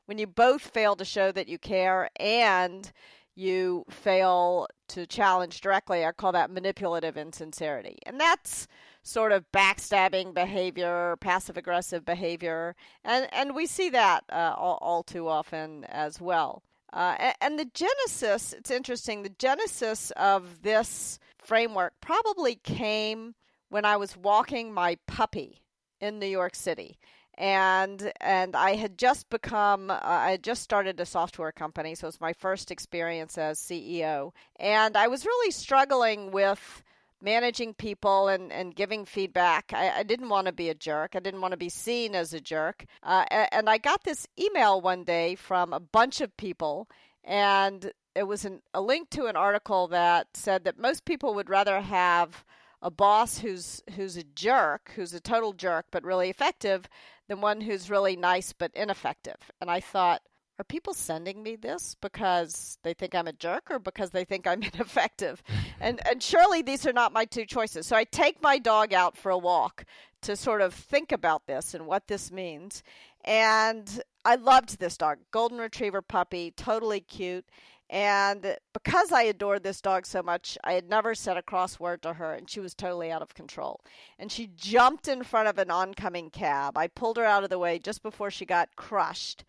when 0.07 0.17
you 0.17 0.27
both 0.27 0.63
fail 0.63 0.97
to 0.97 1.05
show 1.05 1.31
that 1.33 1.49
you 1.49 1.59
care 1.59 2.09
and 2.19 2.91
you 3.39 3.85
fail 3.89 4.67
to 4.89 5.07
challenge 5.07 5.61
directly, 5.61 6.05
I 6.05 6.13
call 6.13 6.33
that 6.33 6.51
manipulative 6.51 7.17
insincerity. 7.17 7.99
And 8.05 8.21
that's 8.21 8.67
sort 9.03 9.33
of 9.33 9.51
backstabbing 9.53 10.35
behavior, 10.35 11.17
passive 11.21 11.57
aggressive 11.57 12.05
behavior, 12.05 12.75
and 13.05 13.29
and 13.33 13.55
we 13.55 13.67
see 13.67 13.91
that 13.91 14.25
uh, 14.31 14.55
all, 14.57 14.79
all, 14.83 15.03
too 15.03 15.29
often 15.29 15.85
as 15.85 16.21
well. 16.21 16.63
Uh, 16.93 17.15
and, 17.19 17.35
and 17.41 17.59
the 17.59 17.71
genesis, 17.75 18.53
it's 18.53 18.71
interesting. 18.71 19.23
The 19.23 19.35
genesis 19.39 20.11
of 20.13 20.63
this 20.63 21.19
framework 21.39 21.95
probably 22.01 22.57
came 22.57 23.35
when 23.71 23.85
I 23.85 23.97
was 23.97 24.17
walking 24.17 24.73
my 24.73 24.99
puppy 25.07 25.63
in 26.01 26.19
New 26.19 26.27
York 26.27 26.55
City 26.55 26.99
and 27.39 28.13
and 28.21 28.57
I 28.57 28.75
had 28.75 28.99
just 28.99 29.31
become 29.31 29.91
uh, 29.91 29.99
I 30.03 30.33
had 30.33 30.43
just 30.43 30.63
started 30.63 31.01
a 31.01 31.07
software 31.07 31.53
company, 31.53 31.95
so 31.95 32.07
it 32.07 32.09
was 32.09 32.21
my 32.21 32.33
first 32.33 32.71
experience 32.71 33.39
as 33.39 33.61
CEO, 33.61 34.33
and 34.57 34.97
I 34.97 35.07
was 35.07 35.25
really 35.25 35.53
struggling 35.53 36.33
with 36.33 36.83
managing 37.23 37.75
people 37.75 38.29
and, 38.29 38.53
and 38.53 38.75
giving 38.75 39.05
feedback. 39.05 39.73
I, 39.73 40.01
I 40.01 40.03
didn't 40.03 40.29
want 40.29 40.47
to 40.47 40.53
be 40.53 40.69
a 40.69 40.75
jerk. 40.75 41.17
I 41.17 41.21
didn't 41.21 41.41
want 41.41 41.53
to 41.53 41.59
be 41.59 41.69
seen 41.69 42.15
as 42.15 42.33
a 42.33 42.41
jerk. 42.41 42.85
Uh, 43.03 43.25
and 43.51 43.69
I 43.69 43.79
got 43.79 44.05
this 44.05 44.27
email 44.39 44.81
one 44.81 45.03
day 45.03 45.35
from 45.35 45.73
a 45.73 45.81
bunch 45.81 46.21
of 46.21 46.37
people, 46.37 46.89
and 47.25 47.93
it 48.15 48.25
was 48.25 48.45
an, 48.45 48.63
a 48.75 48.81
link 48.81 49.11
to 49.11 49.27
an 49.27 49.37
article 49.37 49.89
that 49.89 50.29
said 50.35 50.65
that 50.65 50.79
most 50.79 51.05
people 51.05 51.35
would 51.35 51.49
rather 51.49 51.81
have 51.81 52.45
a 52.83 52.91
boss 52.91 53.39
who's 53.39 53.83
who's 53.97 54.17
a 54.17 54.23
jerk, 54.23 54.93
who's 54.95 55.15
a 55.15 55.21
total 55.21 55.53
jerk 55.53 55.87
but 55.91 56.05
really 56.05 56.31
effective, 56.31 56.89
than 57.29 57.41
one 57.41 57.61
who's 57.61 57.91
really 57.91 58.17
nice 58.17 58.53
but 58.53 58.73
ineffective. 58.75 59.37
And 59.61 59.71
I 59.71 59.81
thought, 59.81 60.23
are 60.59 60.65
people 60.65 60.95
sending 60.95 61.43
me 61.43 61.55
this 61.57 61.95
because 62.01 62.79
they 62.83 62.95
think 62.95 63.15
I'm 63.15 63.29
a 63.29 63.33
jerk 63.33 63.71
or 63.71 63.79
because 63.79 64.11
they 64.11 64.25
think 64.25 64.47
I'm 64.47 64.63
ineffective? 64.75 65.43
and 65.81 66.01
and 66.09 66.23
surely 66.23 66.63
these 66.63 66.87
are 66.87 66.93
not 66.93 67.13
my 67.13 67.25
two 67.25 67.45
choices. 67.45 67.87
So 67.87 67.97
I 67.97 68.05
take 68.05 68.43
my 68.43 68.59
dog 68.59 68.93
out 68.93 69.17
for 69.17 69.31
a 69.31 69.39
walk 69.39 69.85
to 70.23 70.37
sort 70.37 70.61
of 70.61 70.75
think 70.75 71.13
about 71.13 71.47
this 71.47 71.75
and 71.75 71.87
what 71.87 72.09
this 72.09 72.33
means. 72.33 72.83
And 73.25 74.03
I 74.25 74.37
loved 74.37 74.79
this 74.79 74.97
dog, 74.97 75.19
golden 75.31 75.59
retriever 75.59 76.03
puppy, 76.03 76.51
totally 76.51 77.01
cute. 77.01 77.45
And 77.91 78.57
because 78.75 79.13
I 79.13 79.23
adored 79.23 79.63
this 79.63 79.81
dog 79.81 80.05
so 80.05 80.23
much, 80.23 80.59
I 80.63 80.75
had 80.75 80.91
never 80.91 81.15
said 81.15 81.37
a 81.39 81.43
cross 81.43 81.81
word 81.81 82.03
to 82.03 82.15
her, 82.15 82.35
and 82.35 82.49
she 82.49 82.61
was 82.61 82.75
totally 82.75 83.11
out 83.11 83.23
of 83.23 83.35
control. 83.35 83.81
And 84.19 84.31
she 84.31 84.51
jumped 84.55 85.09
in 85.09 85.23
front 85.25 85.49
of 85.49 85.59
an 85.59 85.71
oncoming 85.71 86.29
cab. 86.29 86.77
I 86.77 86.89
pulled 86.89 87.17
her 87.17 87.25
out 87.25 87.45
of 87.45 87.51
the 87.51 87.59
way 87.59 87.79
just 87.79 88.03
before 88.03 88.31
she 88.31 88.45
got 88.45 88.77
crushed 88.77 89.45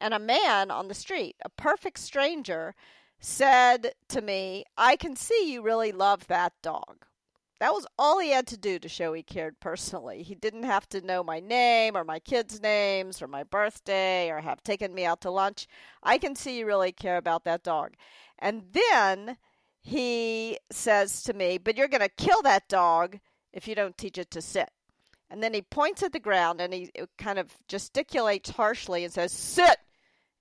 and 0.00 0.14
a 0.14 0.18
man 0.18 0.70
on 0.70 0.88
the 0.88 0.94
street, 0.94 1.36
a 1.44 1.48
perfect 1.48 1.98
stranger, 1.98 2.74
said 3.20 3.92
to 4.08 4.20
me, 4.20 4.64
I 4.76 4.96
can 4.96 5.16
see 5.16 5.52
you 5.52 5.62
really 5.62 5.92
love 5.92 6.26
that 6.28 6.52
dog. 6.62 7.04
That 7.60 7.72
was 7.72 7.86
all 7.98 8.20
he 8.20 8.30
had 8.30 8.46
to 8.48 8.56
do 8.56 8.78
to 8.78 8.88
show 8.88 9.12
he 9.12 9.22
cared 9.22 9.58
personally. 9.58 10.22
He 10.22 10.36
didn't 10.36 10.62
have 10.62 10.88
to 10.90 11.00
know 11.00 11.24
my 11.24 11.40
name 11.40 11.96
or 11.96 12.04
my 12.04 12.20
kids' 12.20 12.62
names 12.62 13.20
or 13.20 13.26
my 13.26 13.42
birthday 13.42 14.30
or 14.30 14.40
have 14.40 14.62
taken 14.62 14.94
me 14.94 15.04
out 15.04 15.20
to 15.22 15.30
lunch. 15.30 15.66
I 16.02 16.18
can 16.18 16.36
see 16.36 16.58
you 16.58 16.66
really 16.66 16.92
care 16.92 17.16
about 17.16 17.44
that 17.44 17.64
dog. 17.64 17.94
And 18.38 18.62
then 18.72 19.38
he 19.80 20.58
says 20.70 21.22
to 21.24 21.32
me, 21.32 21.58
But 21.58 21.76
you're 21.76 21.88
going 21.88 22.00
to 22.00 22.08
kill 22.08 22.42
that 22.42 22.68
dog 22.68 23.18
if 23.52 23.66
you 23.66 23.74
don't 23.74 23.98
teach 23.98 24.18
it 24.18 24.30
to 24.32 24.42
sit. 24.42 24.70
And 25.28 25.42
then 25.42 25.52
he 25.52 25.62
points 25.62 26.02
at 26.02 26.12
the 26.12 26.20
ground 26.20 26.60
and 26.60 26.72
he 26.72 26.90
kind 27.18 27.38
of 27.38 27.52
gesticulates 27.68 28.50
harshly 28.50 29.04
and 29.04 29.12
says, 29.12 29.32
Sit! 29.32 29.78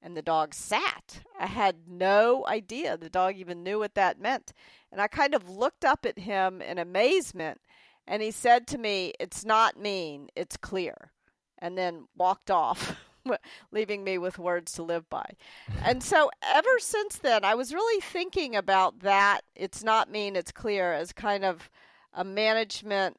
And 0.07 0.15
the 0.15 0.21
dog 0.21 0.53
sat. 0.53 1.19
I 1.37 1.47
had 1.47 1.75
no 1.85 2.47
idea 2.47 2.95
the 2.95 3.09
dog 3.09 3.35
even 3.35 3.61
knew 3.61 3.79
what 3.79 3.95
that 3.95 4.21
meant. 4.21 4.53
And 4.89 5.01
I 5.01 5.09
kind 5.09 5.35
of 5.35 5.49
looked 5.49 5.83
up 5.83 6.05
at 6.05 6.17
him 6.17 6.61
in 6.61 6.77
amazement, 6.77 7.59
and 8.07 8.21
he 8.21 8.31
said 8.31 8.67
to 8.67 8.77
me, 8.77 9.11
It's 9.19 9.43
not 9.43 9.77
mean, 9.77 10.29
it's 10.33 10.55
clear, 10.55 11.11
and 11.59 11.77
then 11.77 12.07
walked 12.15 12.49
off. 12.49 12.95
leaving 13.73 14.05
me 14.05 14.17
with 14.17 14.39
words 14.39 14.71
to 14.71 14.83
live 14.83 15.09
by. 15.09 15.29
And 15.83 16.01
so 16.01 16.31
ever 16.41 16.79
since 16.79 17.17
then, 17.17 17.43
I 17.43 17.55
was 17.55 17.73
really 17.73 17.99
thinking 17.99 18.55
about 18.55 19.01
that. 19.01 19.41
It's 19.53 19.83
not 19.83 20.09
mean, 20.09 20.37
it's 20.37 20.53
clear 20.53 20.93
as 20.93 21.11
kind 21.11 21.43
of 21.43 21.69
a 22.13 22.23
management, 22.23 23.17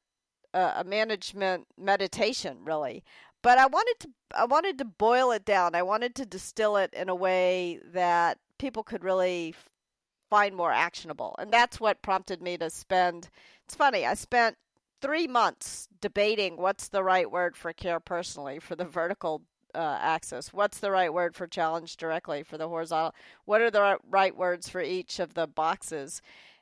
uh, 0.55 0.73
a 0.77 0.85
management 0.85 1.67
meditation, 1.77 2.61
really 2.65 3.05
but 3.43 3.59
I 3.59 3.67
wanted 3.67 3.95
to 4.01 4.09
I 4.35 4.45
wanted 4.45 4.79
to 4.79 4.85
boil 4.85 5.31
it 5.33 5.45
down. 5.45 5.75
I 5.75 5.83
wanted 5.83 6.15
to 6.17 6.27
distill 6.27 6.77
it 6.77 6.93
in 6.93 7.09
a 7.09 7.15
way 7.15 7.81
that 7.93 8.39
people 8.59 8.83
could 8.83 9.05
really 9.05 9.55
find 10.31 10.55
more 10.55 10.73
actionable. 10.73 11.35
And 11.39 11.51
that's 11.53 11.81
what 11.81 12.03
prompted 12.03 12.43
me 12.43 12.59
to 12.59 12.71
spend 12.71 13.31
It's 13.65 13.75
funny. 13.75 14.07
I 14.07 14.15
spent 14.15 14.57
3 15.01 15.27
months 15.29 15.89
debating 16.01 16.57
what's 16.57 16.89
the 16.89 17.05
right 17.05 17.31
word 17.31 17.57
for 17.57 17.73
care 17.73 18.01
personally 18.01 18.59
for 18.59 18.75
the 18.77 18.85
vertical 18.85 19.43
uh, 19.75 19.99
axis. 20.01 20.53
What's 20.53 20.79
the 20.79 20.91
right 20.91 21.13
word 21.13 21.35
for 21.35 21.47
challenge 21.47 21.97
directly 21.97 22.43
for 22.43 22.59
the 22.59 22.69
horizontal? 22.69 23.15
What 23.45 23.61
are 23.61 23.71
the 23.71 23.99
right 24.09 24.37
words 24.37 24.69
for 24.69 24.81
each 24.83 25.19
of 25.21 25.35
the 25.35 25.47
boxes? 25.47 26.21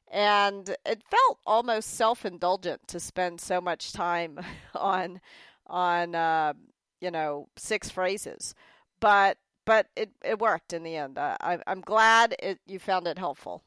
And 0.08 0.76
it 0.84 1.02
felt 1.10 1.38
almost 1.46 1.94
self 1.94 2.24
indulgent 2.24 2.86
to 2.88 3.00
spend 3.00 3.40
so 3.40 3.60
much 3.60 3.92
time 3.92 4.38
on 4.74 5.20
on 5.66 6.14
uh, 6.14 6.52
you 7.00 7.10
know 7.10 7.48
six 7.56 7.90
phrases, 7.90 8.54
but 9.00 9.38
but 9.64 9.88
it, 9.96 10.10
it 10.24 10.38
worked 10.38 10.72
in 10.72 10.84
the 10.84 10.96
end. 10.96 11.18
Uh, 11.18 11.36
I, 11.40 11.58
I'm 11.66 11.80
glad 11.80 12.36
it, 12.38 12.60
you 12.66 12.78
found 12.78 13.06
it 13.06 13.18
helpful. 13.18 13.62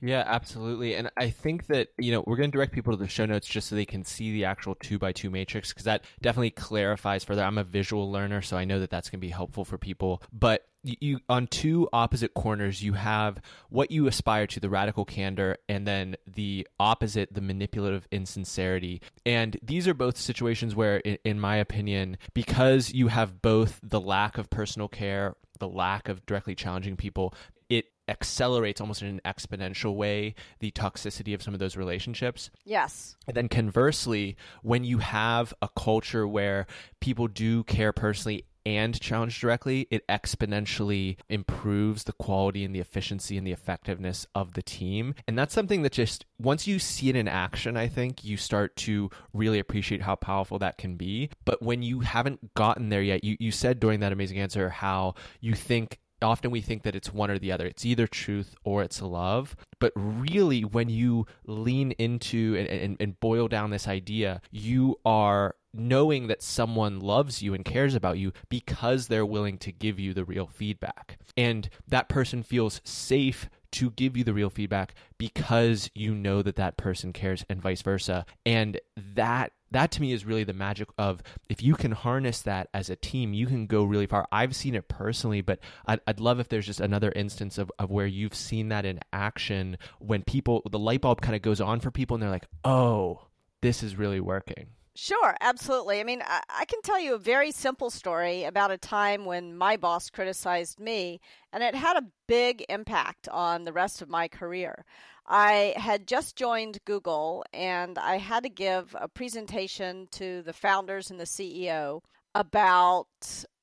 Yeah, 0.00 0.24
absolutely. 0.26 0.94
And 0.94 1.10
I 1.16 1.28
think 1.28 1.66
that, 1.66 1.88
you 1.98 2.10
know, 2.10 2.24
we're 2.26 2.36
going 2.36 2.50
to 2.50 2.56
direct 2.56 2.72
people 2.72 2.96
to 2.96 3.02
the 3.02 3.08
show 3.08 3.26
notes 3.26 3.46
just 3.46 3.68
so 3.68 3.76
they 3.76 3.84
can 3.84 4.02
see 4.02 4.32
the 4.32 4.46
actual 4.46 4.74
two 4.76 4.98
by 4.98 5.12
two 5.12 5.28
matrix 5.28 5.70
because 5.70 5.84
that 5.84 6.04
definitely 6.22 6.52
clarifies 6.52 7.22
further. 7.22 7.42
I'm 7.42 7.58
a 7.58 7.64
visual 7.64 8.10
learner, 8.10 8.40
so 8.40 8.56
I 8.56 8.64
know 8.64 8.80
that 8.80 8.88
that's 8.88 9.10
going 9.10 9.18
to 9.18 9.26
be 9.26 9.30
helpful 9.30 9.64
for 9.64 9.76
people. 9.76 10.22
But 10.32 10.66
you 10.82 11.20
on 11.28 11.46
two 11.46 11.88
opposite 11.92 12.32
corners 12.34 12.82
you 12.82 12.94
have 12.94 13.40
what 13.68 13.90
you 13.90 14.06
aspire 14.06 14.46
to 14.46 14.60
the 14.60 14.68
radical 14.68 15.04
candor 15.04 15.56
and 15.68 15.86
then 15.86 16.16
the 16.26 16.66
opposite 16.78 17.32
the 17.34 17.40
manipulative 17.40 18.06
insincerity 18.10 19.00
and 19.26 19.58
these 19.62 19.86
are 19.86 19.94
both 19.94 20.16
situations 20.16 20.74
where 20.74 20.98
in, 20.98 21.18
in 21.24 21.40
my 21.40 21.56
opinion 21.56 22.16
because 22.32 22.92
you 22.92 23.08
have 23.08 23.42
both 23.42 23.78
the 23.82 24.00
lack 24.00 24.38
of 24.38 24.48
personal 24.48 24.88
care 24.88 25.34
the 25.58 25.68
lack 25.68 26.08
of 26.08 26.24
directly 26.24 26.54
challenging 26.54 26.96
people 26.96 27.34
it 27.68 27.86
accelerates 28.08 28.80
almost 28.80 29.02
in 29.02 29.08
an 29.08 29.20
exponential 29.24 29.94
way 29.94 30.34
the 30.58 30.72
toxicity 30.72 31.32
of 31.32 31.42
some 31.42 31.54
of 31.54 31.60
those 31.60 31.76
relationships. 31.76 32.50
Yes. 32.64 33.16
And 33.28 33.36
then 33.36 33.48
conversely, 33.48 34.36
when 34.62 34.82
you 34.82 34.98
have 34.98 35.54
a 35.62 35.68
culture 35.76 36.26
where 36.26 36.66
people 37.00 37.28
do 37.28 37.62
care 37.62 37.92
personally 37.92 38.44
and 38.64 38.98
challenge 39.00 39.40
directly, 39.40 39.86
it 39.90 40.06
exponentially 40.08 41.16
improves 41.28 42.04
the 42.04 42.12
quality 42.12 42.64
and 42.64 42.74
the 42.74 42.80
efficiency 42.80 43.36
and 43.36 43.46
the 43.46 43.52
effectiveness 43.52 44.26
of 44.34 44.54
the 44.54 44.62
team. 44.62 45.14
And 45.26 45.38
that's 45.38 45.54
something 45.54 45.82
that 45.82 45.92
just 45.92 46.26
once 46.38 46.66
you 46.66 46.78
see 46.78 47.08
it 47.08 47.16
in 47.16 47.28
action, 47.28 47.76
I 47.76 47.88
think 47.88 48.24
you 48.24 48.36
start 48.36 48.76
to 48.76 49.10
really 49.32 49.58
appreciate 49.58 50.02
how 50.02 50.16
powerful 50.16 50.58
that 50.58 50.78
can 50.78 50.96
be. 50.96 51.30
But 51.44 51.62
when 51.62 51.82
you 51.82 52.00
haven't 52.00 52.54
gotten 52.54 52.88
there 52.88 53.02
yet, 53.02 53.24
you, 53.24 53.36
you 53.38 53.50
said 53.50 53.80
during 53.80 54.00
that 54.00 54.12
amazing 54.12 54.38
answer 54.38 54.68
how 54.68 55.14
you 55.40 55.54
think 55.54 55.98
often 56.22 56.50
we 56.50 56.60
think 56.60 56.82
that 56.82 56.94
it's 56.94 57.12
one 57.12 57.30
or 57.30 57.38
the 57.38 57.52
other. 57.52 57.66
It's 57.66 57.86
either 57.86 58.06
truth 58.06 58.54
or 58.64 58.82
it's 58.82 59.00
love. 59.00 59.56
But 59.78 59.92
really, 59.94 60.62
when 60.62 60.88
you 60.88 61.26
lean 61.46 61.92
into 61.92 62.56
and, 62.58 62.68
and, 62.68 62.96
and, 63.00 63.20
boil 63.20 63.48
down 63.48 63.70
this 63.70 63.88
idea, 63.88 64.40
you 64.50 64.96
are 65.04 65.54
knowing 65.72 66.26
that 66.26 66.42
someone 66.42 67.00
loves 67.00 67.42
you 67.42 67.54
and 67.54 67.64
cares 67.64 67.94
about 67.94 68.18
you 68.18 68.32
because 68.48 69.08
they're 69.08 69.26
willing 69.26 69.58
to 69.58 69.72
give 69.72 69.98
you 69.98 70.12
the 70.12 70.24
real 70.24 70.46
feedback. 70.46 71.18
And 71.36 71.68
that 71.88 72.08
person 72.08 72.42
feels 72.42 72.80
safe 72.84 73.48
to 73.72 73.90
give 73.90 74.16
you 74.16 74.24
the 74.24 74.34
real 74.34 74.50
feedback 74.50 74.94
because 75.16 75.90
you 75.94 76.14
know 76.14 76.42
that 76.42 76.56
that 76.56 76.76
person 76.76 77.12
cares 77.12 77.44
and 77.48 77.62
vice 77.62 77.82
versa. 77.82 78.26
And 78.44 78.80
that 78.96 79.52
that 79.70 79.92
to 79.92 80.00
me 80.00 80.12
is 80.12 80.24
really 80.24 80.42
the 80.42 80.52
magic 80.52 80.88
of 80.98 81.22
if 81.48 81.62
you 81.62 81.74
can 81.74 81.92
harness 81.92 82.42
that 82.42 82.68
as 82.74 82.90
a 82.90 82.96
team, 82.96 83.32
you 83.32 83.46
can 83.46 83.66
go 83.66 83.84
really 83.84 84.06
far. 84.06 84.26
I've 84.32 84.56
seen 84.56 84.74
it 84.74 84.88
personally, 84.88 85.42
but 85.42 85.60
I'd, 85.86 86.00
I'd 86.08 86.18
love 86.18 86.40
if 86.40 86.48
there's 86.48 86.66
just 86.66 86.80
another 86.80 87.12
instance 87.14 87.56
of, 87.56 87.70
of 87.78 87.88
where 87.88 88.06
you've 88.06 88.34
seen 88.34 88.70
that 88.70 88.84
in 88.84 88.98
action 89.12 89.78
when 90.00 90.24
people, 90.24 90.62
the 90.68 90.78
light 90.78 91.02
bulb 91.02 91.20
kind 91.20 91.36
of 91.36 91.42
goes 91.42 91.60
on 91.60 91.78
for 91.78 91.92
people 91.92 92.16
and 92.16 92.22
they're 92.22 92.30
like, 92.30 92.48
oh, 92.64 93.26
this 93.60 93.84
is 93.84 93.94
really 93.94 94.20
working. 94.20 94.66
Sure, 94.96 95.36
absolutely. 95.40 96.00
I 96.00 96.04
mean, 96.04 96.22
I, 96.26 96.42
I, 96.48 96.64
can 96.64 96.82
tell 96.82 96.98
you 96.98 97.14
a 97.14 97.18
very 97.18 97.52
simple 97.52 97.90
story 97.90 98.42
about 98.44 98.72
a 98.72 98.76
time 98.76 99.24
when 99.24 99.56
my 99.56 99.76
boss 99.76 100.10
criticized 100.10 100.80
me, 100.80 101.20
and 101.52 101.62
it 101.62 101.76
had 101.76 101.96
a 101.96 102.06
big 102.26 102.64
impact 102.68 103.28
on 103.28 103.64
the 103.64 103.72
rest 103.72 104.02
of 104.02 104.08
my 104.08 104.26
career. 104.26 104.84
I 105.26 105.74
had 105.76 106.08
just 106.08 106.34
joined 106.34 106.84
Google 106.84 107.44
and 107.52 107.98
I 107.98 108.16
had 108.16 108.42
to 108.42 108.48
give 108.48 108.96
a 108.98 109.06
presentation 109.06 110.08
to 110.12 110.42
the 110.42 110.52
founders 110.52 111.08
and 111.08 111.20
the 111.20 111.24
CEO 111.24 112.00
about 112.34 113.06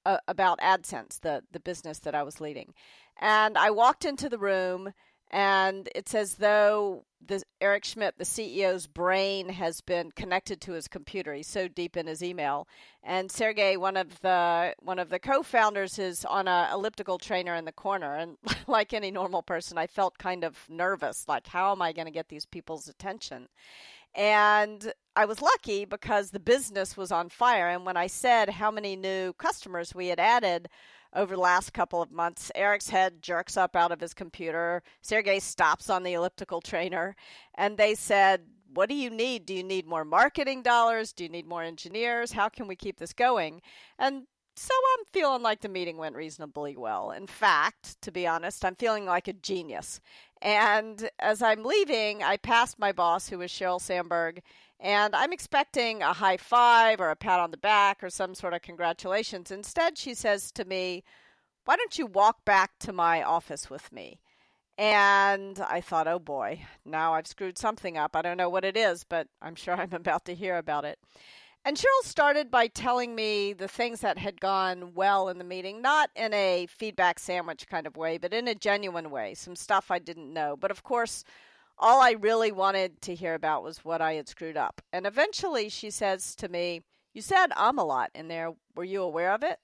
uh, 0.05 0.19
about 0.29 0.61
AdSense, 0.61 1.19
the 1.19 1.43
the 1.51 1.59
business 1.59 1.99
that 1.99 2.15
I 2.15 2.23
was 2.23 2.39
leading. 2.39 2.73
And 3.19 3.57
I 3.57 3.71
walked 3.71 4.05
into 4.05 4.29
the 4.29 4.37
room 4.37 4.93
and 5.31 5.89
it's 5.93 6.15
as 6.15 6.35
though 6.35 7.03
the 7.25 7.43
Eric 7.59 7.83
Schmidt, 7.83 8.17
the 8.17 8.23
CEO's 8.23 8.87
brain 8.87 9.49
has 9.49 9.81
been 9.81 10.11
connected 10.11 10.61
to 10.61 10.73
his 10.73 10.87
computer. 10.87 11.33
He's 11.33 11.47
so 11.47 11.67
deep 11.67 11.97
in 11.97 12.07
his 12.07 12.23
email. 12.23 12.67
And 13.03 13.31
Sergey, 13.31 13.75
one 13.75 13.97
of 13.97 14.21
the 14.21 14.75
one 14.79 14.99
of 14.99 15.09
the 15.09 15.19
co-founders, 15.19 15.99
is 15.99 16.23
on 16.25 16.47
a 16.47 16.69
elliptical 16.73 17.17
trainer 17.17 17.55
in 17.55 17.65
the 17.65 17.71
corner. 17.71 18.15
And 18.15 18.37
like 18.67 18.93
any 18.93 19.11
normal 19.11 19.41
person, 19.43 19.77
I 19.77 19.87
felt 19.87 20.17
kind 20.17 20.43
of 20.43 20.57
nervous. 20.69 21.27
Like, 21.27 21.47
how 21.47 21.71
am 21.71 21.81
I 21.81 21.91
going 21.91 22.07
to 22.07 22.11
get 22.11 22.29
these 22.29 22.45
people's 22.45 22.87
attention? 22.87 23.49
And 24.17 24.91
I 25.15 25.25
was 25.25 25.41
lucky 25.41 25.85
because 25.85 26.31
the 26.31 26.39
business 26.39 26.97
was 26.97 27.11
on 27.11 27.29
fire. 27.29 27.69
And 27.69 27.85
when 27.85 27.95
I 27.95 28.07
said 28.07 28.49
how 28.49 28.71
many 28.71 28.95
new 28.95 29.31
customers 29.33 29.95
we 29.95 30.07
had 30.07 30.19
added 30.19 30.67
over 31.15 31.35
the 31.35 31.41
last 31.41 31.73
couple 31.73 32.01
of 32.01 32.11
months. 32.11 32.51
Eric's 32.55 32.89
head 32.89 33.21
jerks 33.21 33.57
up 33.57 33.75
out 33.75 33.91
of 33.91 34.01
his 34.01 34.13
computer. 34.13 34.83
Sergey 35.01 35.39
stops 35.39 35.89
on 35.89 36.03
the 36.03 36.13
elliptical 36.13 36.61
trainer, 36.61 37.15
and 37.55 37.77
they 37.77 37.95
said, 37.95 38.41
What 38.73 38.89
do 38.89 38.95
you 38.95 39.09
need? 39.09 39.45
Do 39.45 39.53
you 39.53 39.63
need 39.63 39.87
more 39.87 40.05
marketing 40.05 40.63
dollars? 40.63 41.13
Do 41.13 41.23
you 41.23 41.29
need 41.29 41.47
more 41.47 41.63
engineers? 41.63 42.33
How 42.33 42.49
can 42.49 42.67
we 42.67 42.75
keep 42.75 42.99
this 42.99 43.13
going? 43.13 43.61
And 43.97 44.23
so 44.55 44.73
I'm 44.73 45.05
feeling 45.13 45.43
like 45.43 45.61
the 45.61 45.69
meeting 45.69 45.97
went 45.97 46.15
reasonably 46.15 46.75
well. 46.75 47.11
In 47.11 47.27
fact, 47.27 48.01
to 48.01 48.11
be 48.11 48.25
honest, 48.25 48.65
I'm 48.65 48.75
feeling 48.75 49.05
like 49.05 49.27
a 49.27 49.33
genius. 49.33 50.01
And 50.41 51.09
as 51.19 51.41
I'm 51.41 51.63
leaving, 51.63 52.23
I 52.23 52.37
passed 52.37 52.79
my 52.79 52.91
boss, 52.91 53.29
who 53.29 53.39
was 53.39 53.51
Sheryl 53.51 53.81
Sandberg, 53.81 54.41
and 54.79 55.15
I'm 55.15 55.33
expecting 55.33 56.03
a 56.03 56.13
high 56.13 56.37
five 56.37 57.01
or 57.01 57.09
a 57.09 57.15
pat 57.15 57.39
on 57.39 57.51
the 57.51 57.57
back 57.57 58.03
or 58.03 58.09
some 58.09 58.35
sort 58.35 58.53
of 58.53 58.61
congratulations. 58.61 59.49
Instead, 59.49 59.97
she 59.97 60.13
says 60.13 60.51
to 60.51 60.65
me, 60.65 61.03
Why 61.65 61.75
don't 61.75 61.97
you 61.97 62.05
walk 62.05 62.45
back 62.45 62.77
to 62.79 62.93
my 62.93 63.23
office 63.23 63.69
with 63.69 63.91
me? 63.91 64.19
And 64.77 65.59
I 65.59 65.81
thought, 65.81 66.07
oh 66.07 66.19
boy, 66.19 66.61
now 66.85 67.13
I've 67.13 67.25
screwed 67.25 67.57
something 67.57 67.97
up. 67.97 68.15
I 68.15 68.21
don't 68.21 68.37
know 68.37 68.49
what 68.49 68.63
it 68.63 68.77
is, 68.77 69.03
but 69.03 69.27
I'm 69.41 69.55
sure 69.55 69.73
I'm 69.73 69.93
about 69.93 70.25
to 70.25 70.35
hear 70.35 70.57
about 70.57 70.85
it. 70.85 70.99
And 71.67 71.75
Sheryl 71.75 72.05
started 72.05 72.49
by 72.49 72.67
telling 72.67 73.13
me 73.13 73.51
the 73.51 73.67
things 73.67 73.99
that 73.99 74.17
had 74.17 74.39
gone 74.39 74.93
well 74.93 75.27
in 75.27 75.37
the 75.37 75.43
meeting, 75.43 75.81
not 75.81 76.09
in 76.15 76.33
a 76.33 76.65
feedback 76.69 77.19
sandwich 77.19 77.67
kind 77.67 77.85
of 77.85 77.97
way, 77.97 78.17
but 78.17 78.33
in 78.33 78.47
a 78.47 78.55
genuine 78.55 79.11
way, 79.11 79.33
some 79.33 79.57
stuff 79.57 79.91
I 79.91 79.99
didn't 79.99 80.31
know. 80.31 80.55
But 80.55 80.71
of 80.71 80.83
course, 80.83 81.25
all 81.77 82.01
I 82.01 82.11
really 82.11 82.53
wanted 82.53 83.01
to 83.01 83.15
hear 83.15 83.33
about 83.33 83.63
was 83.63 83.83
what 83.83 84.01
I 84.01 84.13
had 84.13 84.29
screwed 84.29 84.55
up. 84.55 84.81
And 84.93 85.05
eventually 85.05 85.67
she 85.67 85.89
says 85.89 86.35
to 86.35 86.47
me, 86.47 86.83
You 87.13 87.21
said 87.21 87.47
um 87.57 87.77
a 87.79 87.83
lot 87.83 88.11
in 88.15 88.29
there. 88.29 88.53
Were 88.73 88.85
you 88.85 89.03
aware 89.03 89.33
of 89.33 89.43
it? 89.43 89.59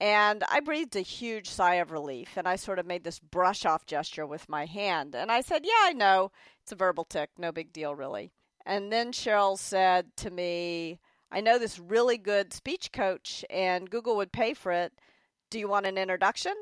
And 0.00 0.42
I 0.50 0.58
breathed 0.58 0.96
a 0.96 1.00
huge 1.00 1.48
sigh 1.48 1.76
of 1.76 1.92
relief 1.92 2.30
and 2.36 2.48
I 2.48 2.56
sort 2.56 2.80
of 2.80 2.86
made 2.86 3.04
this 3.04 3.20
brush 3.20 3.64
off 3.64 3.86
gesture 3.86 4.26
with 4.26 4.48
my 4.48 4.66
hand. 4.66 5.14
And 5.14 5.30
I 5.30 5.42
said, 5.42 5.60
Yeah, 5.64 5.82
I 5.84 5.92
know. 5.92 6.32
It's 6.64 6.72
a 6.72 6.74
verbal 6.74 7.04
tic. 7.04 7.30
No 7.38 7.52
big 7.52 7.72
deal, 7.72 7.94
really. 7.94 8.32
And 8.66 8.92
then 8.92 9.12
Sheryl 9.12 9.56
said 9.56 10.06
to 10.16 10.32
me, 10.32 10.98
I 11.30 11.40
know 11.40 11.58
this 11.58 11.78
really 11.78 12.18
good 12.18 12.52
speech 12.52 12.92
coach 12.92 13.44
and 13.50 13.90
Google 13.90 14.16
would 14.16 14.32
pay 14.32 14.54
for 14.54 14.72
it. 14.72 14.92
Do 15.50 15.58
you 15.58 15.68
want 15.68 15.86
an 15.86 15.98
introduction? 15.98 16.54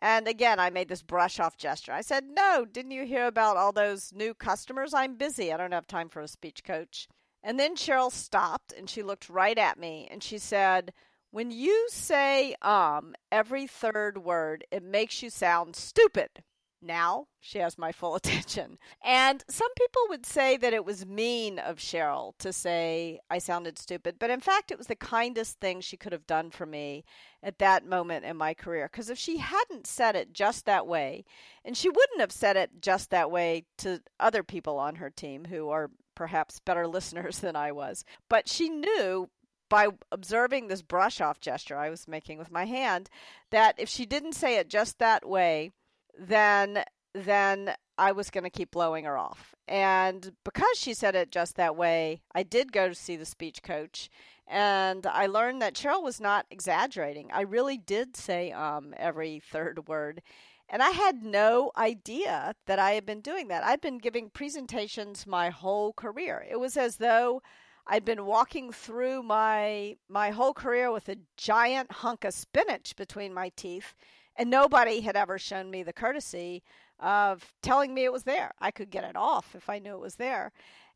And 0.00 0.26
again, 0.26 0.58
I 0.58 0.70
made 0.70 0.88
this 0.88 1.02
brush 1.02 1.38
off 1.38 1.56
gesture. 1.56 1.92
I 1.92 2.00
said, 2.00 2.24
No, 2.28 2.64
didn't 2.64 2.90
you 2.90 3.06
hear 3.06 3.26
about 3.26 3.56
all 3.56 3.72
those 3.72 4.12
new 4.12 4.34
customers? 4.34 4.92
I'm 4.92 5.16
busy. 5.16 5.52
I 5.52 5.56
don't 5.56 5.72
have 5.72 5.86
time 5.86 6.08
for 6.08 6.20
a 6.20 6.28
speech 6.28 6.64
coach. 6.64 7.08
And 7.42 7.58
then 7.58 7.76
Sheryl 7.76 8.10
stopped 8.10 8.72
and 8.76 8.90
she 8.90 9.02
looked 9.02 9.28
right 9.28 9.56
at 9.56 9.78
me 9.78 10.08
and 10.10 10.22
she 10.22 10.38
said, 10.38 10.92
When 11.30 11.50
you 11.50 11.86
say 11.88 12.54
um 12.62 13.14
every 13.30 13.66
third 13.66 14.18
word, 14.18 14.64
it 14.70 14.82
makes 14.82 15.22
you 15.22 15.30
sound 15.30 15.76
stupid. 15.76 16.42
Now 16.82 17.28
she 17.40 17.58
has 17.58 17.78
my 17.78 17.92
full 17.92 18.14
attention. 18.16 18.78
And 19.04 19.44
some 19.48 19.72
people 19.76 20.02
would 20.08 20.26
say 20.26 20.56
that 20.56 20.72
it 20.72 20.84
was 20.84 21.06
mean 21.06 21.58
of 21.58 21.78
Sheryl 21.78 22.36
to 22.38 22.52
say 22.52 23.20
I 23.30 23.38
sounded 23.38 23.78
stupid, 23.78 24.16
but 24.18 24.30
in 24.30 24.40
fact, 24.40 24.70
it 24.70 24.78
was 24.78 24.88
the 24.88 24.96
kindest 24.96 25.60
thing 25.60 25.80
she 25.80 25.96
could 25.96 26.12
have 26.12 26.26
done 26.26 26.50
for 26.50 26.66
me 26.66 27.04
at 27.42 27.58
that 27.58 27.86
moment 27.86 28.24
in 28.24 28.36
my 28.36 28.54
career. 28.54 28.88
Because 28.90 29.10
if 29.10 29.18
she 29.18 29.38
hadn't 29.38 29.86
said 29.86 30.16
it 30.16 30.32
just 30.32 30.66
that 30.66 30.86
way, 30.86 31.24
and 31.64 31.76
she 31.76 31.88
wouldn't 31.88 32.20
have 32.20 32.32
said 32.32 32.56
it 32.56 32.80
just 32.80 33.10
that 33.10 33.30
way 33.30 33.64
to 33.78 34.00
other 34.18 34.42
people 34.42 34.78
on 34.78 34.96
her 34.96 35.10
team 35.10 35.44
who 35.46 35.68
are 35.70 35.90
perhaps 36.14 36.60
better 36.60 36.86
listeners 36.88 37.38
than 37.38 37.56
I 37.56 37.72
was, 37.72 38.04
but 38.28 38.48
she 38.48 38.68
knew 38.68 39.30
by 39.68 39.88
observing 40.10 40.68
this 40.68 40.82
brush 40.82 41.18
off 41.18 41.40
gesture 41.40 41.78
I 41.78 41.88
was 41.88 42.06
making 42.06 42.36
with 42.36 42.50
my 42.50 42.66
hand 42.66 43.08
that 43.48 43.74
if 43.78 43.88
she 43.88 44.04
didn't 44.04 44.34
say 44.34 44.58
it 44.58 44.68
just 44.68 44.98
that 44.98 45.26
way, 45.26 45.70
then 46.18 46.84
then 47.14 47.74
I 47.98 48.12
was 48.12 48.30
going 48.30 48.44
to 48.44 48.50
keep 48.50 48.70
blowing 48.70 49.04
her 49.04 49.18
off. 49.18 49.54
And 49.68 50.32
because 50.44 50.78
she 50.78 50.94
said 50.94 51.14
it 51.14 51.30
just 51.30 51.56
that 51.56 51.76
way, 51.76 52.22
I 52.34 52.42
did 52.42 52.72
go 52.72 52.88
to 52.88 52.94
see 52.94 53.16
the 53.16 53.26
speech 53.26 53.62
coach 53.62 54.08
and 54.48 55.06
I 55.06 55.26
learned 55.26 55.60
that 55.62 55.74
Sheryl 55.74 56.02
was 56.02 56.20
not 56.20 56.46
exaggerating. 56.50 57.30
I 57.32 57.42
really 57.42 57.78
did 57.78 58.16
say 58.16 58.50
um 58.52 58.94
every 58.96 59.40
third 59.40 59.88
word. 59.88 60.22
And 60.68 60.82
I 60.82 60.90
had 60.90 61.22
no 61.22 61.70
idea 61.76 62.54
that 62.66 62.78
I 62.78 62.92
had 62.92 63.04
been 63.04 63.20
doing 63.20 63.48
that. 63.48 63.62
I'd 63.62 63.82
been 63.82 63.98
giving 63.98 64.30
presentations 64.30 65.26
my 65.26 65.50
whole 65.50 65.92
career. 65.92 66.46
It 66.50 66.58
was 66.58 66.78
as 66.78 66.96
though 66.96 67.42
I'd 67.86 68.04
been 68.04 68.24
walking 68.26 68.72
through 68.72 69.22
my 69.22 69.96
my 70.08 70.30
whole 70.30 70.54
career 70.54 70.90
with 70.90 71.08
a 71.08 71.18
giant 71.36 71.92
hunk 71.92 72.24
of 72.24 72.34
spinach 72.34 72.96
between 72.96 73.34
my 73.34 73.50
teeth 73.54 73.94
And 74.36 74.50
nobody 74.50 75.00
had 75.00 75.16
ever 75.16 75.38
shown 75.38 75.70
me 75.70 75.82
the 75.82 75.92
courtesy 75.92 76.62
of 76.98 77.52
telling 77.62 77.92
me 77.92 78.04
it 78.04 78.12
was 78.12 78.22
there. 78.22 78.52
I 78.60 78.70
could 78.70 78.90
get 78.90 79.04
it 79.04 79.16
off 79.16 79.54
if 79.54 79.68
I 79.68 79.78
knew 79.78 79.94
it 79.94 80.00
was 80.00 80.14
there. 80.16 80.52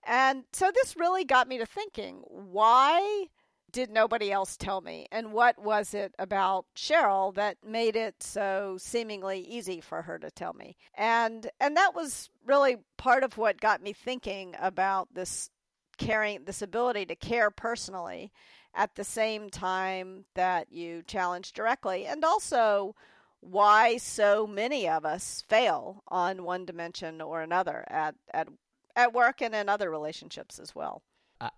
And 0.07 0.45
so 0.52 0.71
this 0.73 0.97
really 0.97 1.25
got 1.25 1.49
me 1.49 1.59
to 1.59 1.66
thinking 1.66 2.23
why 2.28 3.26
did 3.73 3.90
nobody 3.90 4.31
else 4.31 4.57
tell 4.57 4.81
me? 4.81 5.07
And 5.11 5.33
what 5.33 5.59
was 5.59 5.93
it 5.93 6.14
about 6.19 6.64
Sheryl 6.75 7.35
that 7.35 7.59
made 7.66 7.97
it 7.97 8.23
so 8.23 8.76
seemingly 8.81 9.40
easy 9.40 9.81
for 9.81 10.02
her 10.02 10.19
to 10.19 10.31
tell 10.31 10.55
me? 10.55 10.76
And 10.95 11.50
and 11.61 11.76
that 11.76 11.95
was 11.95 12.31
really 12.47 12.76
part 12.97 13.25
of 13.25 13.37
what 13.37 13.61
got 13.61 13.83
me 13.83 13.93
thinking 13.93 14.55
about 14.61 15.12
this 15.12 15.50
caring 15.99 16.45
this 16.45 16.62
ability 16.62 17.07
to 17.07 17.16
care 17.16 17.50
personally 17.50 18.33
at 18.75 18.95
the 18.95 19.05
same 19.05 19.50
time 19.50 20.25
that 20.35 20.71
you 20.71 21.02
challenge 21.02 21.52
directly 21.52 22.07
and 22.07 22.25
also 22.25 22.95
why 23.40 23.97
so 23.97 24.47
many 24.47 24.88
of 24.88 25.05
us 25.05 25.45
fail 25.49 26.02
on 26.09 26.45
one 26.45 26.64
dimension 26.64 27.21
or 27.21 27.43
another 27.43 27.85
at 27.88 28.14
at 28.33 28.49
at 28.97 29.12
work 29.12 29.43
and 29.43 29.55
in 29.55 29.69
other 29.69 29.90
relationships 29.90 30.59
as 30.59 30.75
well. 30.75 31.02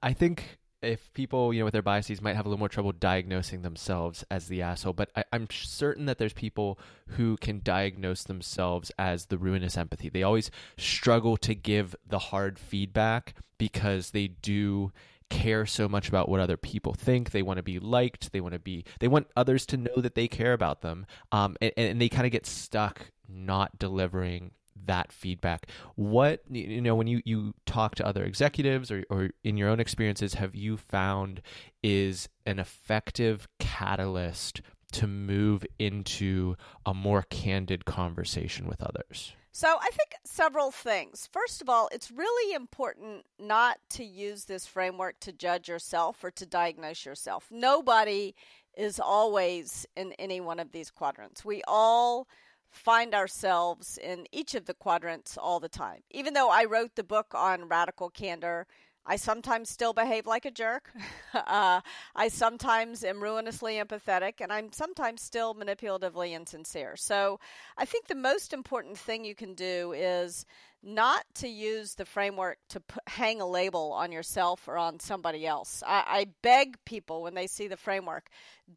I 0.02 0.12
think 0.12 0.58
if 0.82 1.12
people, 1.12 1.52
you 1.52 1.60
know, 1.60 1.64
with 1.64 1.72
their 1.72 1.82
biases 1.82 2.20
might 2.20 2.36
have 2.36 2.46
a 2.46 2.48
little 2.48 2.58
more 2.58 2.68
trouble 2.68 2.92
diagnosing 2.92 3.62
themselves 3.62 4.24
as 4.30 4.48
the 4.48 4.62
asshole, 4.62 4.92
but 4.92 5.10
I, 5.16 5.24
am 5.32 5.48
certain 5.50 6.06
that 6.06 6.18
there's 6.18 6.32
people 6.32 6.78
who 7.08 7.36
can 7.36 7.60
diagnose 7.62 8.24
themselves 8.24 8.92
as 8.98 9.26
the 9.26 9.38
ruinous 9.38 9.76
empathy. 9.76 10.08
They 10.08 10.22
always 10.22 10.50
struggle 10.76 11.36
to 11.38 11.54
give 11.54 11.96
the 12.06 12.18
hard 12.18 12.58
feedback 12.58 13.34
because 13.56 14.10
they 14.10 14.28
do 14.28 14.92
care 15.30 15.66
so 15.66 15.88
much 15.88 16.08
about 16.08 16.28
what 16.28 16.40
other 16.40 16.56
people 16.56 16.94
think. 16.94 17.30
They 17.30 17.42
want 17.42 17.58
to 17.58 17.62
be 17.62 17.78
liked. 17.78 18.32
They 18.32 18.40
want 18.40 18.54
to 18.54 18.58
be. 18.60 18.84
They 19.00 19.08
want 19.08 19.28
others 19.36 19.66
to 19.66 19.76
know 19.76 19.96
that 19.96 20.14
they 20.14 20.28
care 20.28 20.52
about 20.52 20.82
them. 20.82 21.06
Um, 21.32 21.56
and, 21.60 21.72
and 21.76 22.00
they 22.00 22.08
kind 22.08 22.26
of 22.26 22.32
get 22.32 22.46
stuck 22.46 23.10
not 23.28 23.78
delivering 23.78 24.52
that 24.86 25.12
feedback. 25.12 25.66
What 25.96 26.42
you 26.50 26.80
know 26.80 26.94
when 26.94 27.06
you 27.06 27.20
you 27.24 27.54
talk 27.66 27.94
to 27.96 28.06
other 28.06 28.24
executives 28.24 28.90
or 28.90 29.04
or 29.10 29.30
in 29.44 29.56
your 29.56 29.68
own 29.68 29.80
experiences 29.80 30.34
have 30.34 30.54
you 30.54 30.76
found 30.76 31.42
is 31.82 32.28
an 32.46 32.58
effective 32.58 33.48
catalyst 33.58 34.62
to 34.92 35.06
move 35.06 35.66
into 35.78 36.56
a 36.86 36.94
more 36.94 37.22
candid 37.22 37.84
conversation 37.84 38.66
with 38.66 38.82
others? 38.82 39.32
So, 39.58 39.76
I 39.82 39.90
think 39.90 40.14
several 40.24 40.70
things. 40.70 41.28
First 41.32 41.60
of 41.60 41.68
all, 41.68 41.88
it's 41.90 42.12
really 42.12 42.54
important 42.54 43.24
not 43.40 43.78
to 43.90 44.04
use 44.04 44.44
this 44.44 44.68
framework 44.68 45.18
to 45.18 45.32
judge 45.32 45.68
yourself 45.68 46.22
or 46.22 46.30
to 46.30 46.46
diagnose 46.46 47.04
yourself. 47.04 47.48
Nobody 47.50 48.36
is 48.76 49.00
always 49.00 49.84
in 49.96 50.12
any 50.12 50.40
one 50.40 50.60
of 50.60 50.70
these 50.70 50.92
quadrants. 50.92 51.44
We 51.44 51.62
all 51.66 52.28
find 52.70 53.16
ourselves 53.16 53.98
in 53.98 54.28
each 54.30 54.54
of 54.54 54.66
the 54.66 54.74
quadrants 54.74 55.36
all 55.36 55.58
the 55.58 55.68
time. 55.68 56.02
Even 56.12 56.34
though 56.34 56.50
I 56.50 56.64
wrote 56.64 56.94
the 56.94 57.02
book 57.02 57.34
on 57.34 57.66
radical 57.66 58.10
candor, 58.10 58.68
I 59.08 59.16
sometimes 59.16 59.70
still 59.70 59.94
behave 59.94 60.26
like 60.26 60.44
a 60.44 60.50
jerk. 60.50 60.92
uh, 61.34 61.80
I 62.14 62.28
sometimes 62.28 63.02
am 63.02 63.22
ruinously 63.22 63.76
empathetic, 63.76 64.34
and 64.40 64.52
I'm 64.52 64.70
sometimes 64.70 65.22
still 65.22 65.54
manipulatively 65.54 66.32
insincere. 66.32 66.94
So 66.94 67.40
I 67.78 67.86
think 67.86 68.06
the 68.06 68.14
most 68.14 68.52
important 68.52 68.98
thing 68.98 69.24
you 69.24 69.34
can 69.34 69.54
do 69.54 69.92
is 69.96 70.44
not 70.82 71.24
to 71.34 71.48
use 71.48 71.94
the 71.94 72.04
framework 72.04 72.58
to 72.68 72.80
put, 72.80 73.02
hang 73.08 73.40
a 73.40 73.46
label 73.46 73.92
on 73.92 74.12
yourself 74.12 74.68
or 74.68 74.76
on 74.76 75.00
somebody 75.00 75.46
else. 75.46 75.82
I, 75.86 76.04
I 76.06 76.26
beg 76.42 76.76
people 76.84 77.22
when 77.22 77.34
they 77.34 77.48
see 77.48 77.66
the 77.66 77.76
framework, 77.76 78.28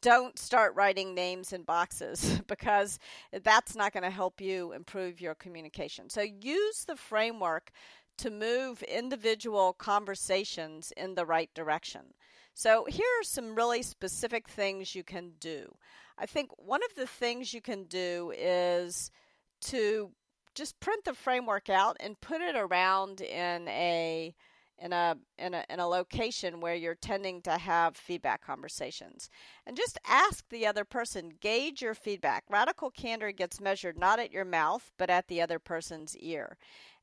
don't 0.02 0.38
start 0.40 0.74
writing 0.76 1.14
names 1.14 1.54
in 1.54 1.62
boxes 1.64 2.42
because 2.48 2.98
that's 3.44 3.76
not 3.76 3.94
going 3.94 4.04
to 4.04 4.10
help 4.10 4.42
you 4.42 4.72
improve 4.72 5.22
your 5.22 5.36
communication. 5.36 6.10
So 6.10 6.22
use 6.22 6.86
the 6.86 6.96
framework 6.96 7.72
to 8.18 8.30
move 8.30 8.84
individual 8.84 9.74
conversations 9.74 10.94
in 10.96 11.16
the 11.16 11.26
right 11.26 11.50
direction. 11.54 12.14
So, 12.54 12.86
here 12.86 13.06
are 13.20 13.24
some 13.24 13.56
really 13.56 13.82
specific 13.82 14.50
things 14.50 14.94
you 14.94 15.04
can 15.04 15.32
do. 15.40 15.76
I 16.18 16.26
think 16.26 16.50
one 16.58 16.82
of 16.84 16.96
the 16.96 17.08
things 17.08 17.54
you 17.54 17.62
can 17.62 17.86
do 17.86 18.34
is 18.38 19.10
to 19.62 20.12
just 20.54 20.80
print 20.80 21.06
the 21.06 21.14
framework 21.14 21.70
out 21.70 21.98
and 22.00 22.20
put 22.20 22.42
it 22.42 22.56
around 22.56 23.22
in 23.22 23.68
a 23.68 24.36
in 24.78 24.94
a 24.94 25.16
in 25.38 25.54
a 25.54 25.64
in 25.70 25.80
a 25.80 25.88
location 25.88 26.60
where 26.60 26.76
you're 26.76 26.96
tending 26.96 27.42
to 27.44 27.52
have 27.52 27.96
feedback 27.96 28.44
conversations 28.44 29.30
and 29.66 29.78
just 29.78 30.00
ask 30.08 30.44
the 30.50 30.66
other 30.66 30.84
person 30.84 31.32
gauge 31.40 31.82
your 31.82 31.94
feedback 31.94 32.44
radical 32.50 32.90
candor 32.90 33.32
gets 33.32 33.62
measured 33.62 33.98
not 33.98 34.20
at 34.20 34.32
your 34.32 34.46
mouth 34.46 34.92
but 34.98 35.10
at 35.10 35.28
the 35.28 35.40
other 35.40 35.60
person's 35.60 36.18
ear 36.18 36.58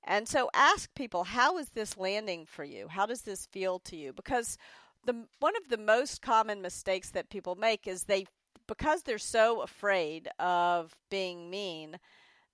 and 0.05 0.29
so 0.29 0.49
ask 0.55 0.95
people, 0.95 1.25
how 1.25 1.59
is 1.59 1.71
this 1.71 1.97
landing 1.97 2.47
for 2.47 2.65
you? 2.65 2.89
How 2.89 3.07
does 3.07 3.23
this 3.23 3.47
feel 3.47 3.79
to 3.81 3.97
you? 3.97 4.13
Because 4.13 4.57
the 5.05 5.27
one 5.41 5.57
of 5.57 5.69
the 5.69 5.79
most 5.79 6.23
common 6.23 6.63
mistakes 6.63 7.11
that 7.11 7.31
people 7.31 7.57
make 7.57 7.87
is 7.87 8.05
they 8.05 8.27
because 8.67 9.03
they're 9.03 9.19
so 9.19 9.63
afraid 9.63 10.29
of 10.39 10.95
being 11.11 11.51
mean, 11.51 11.99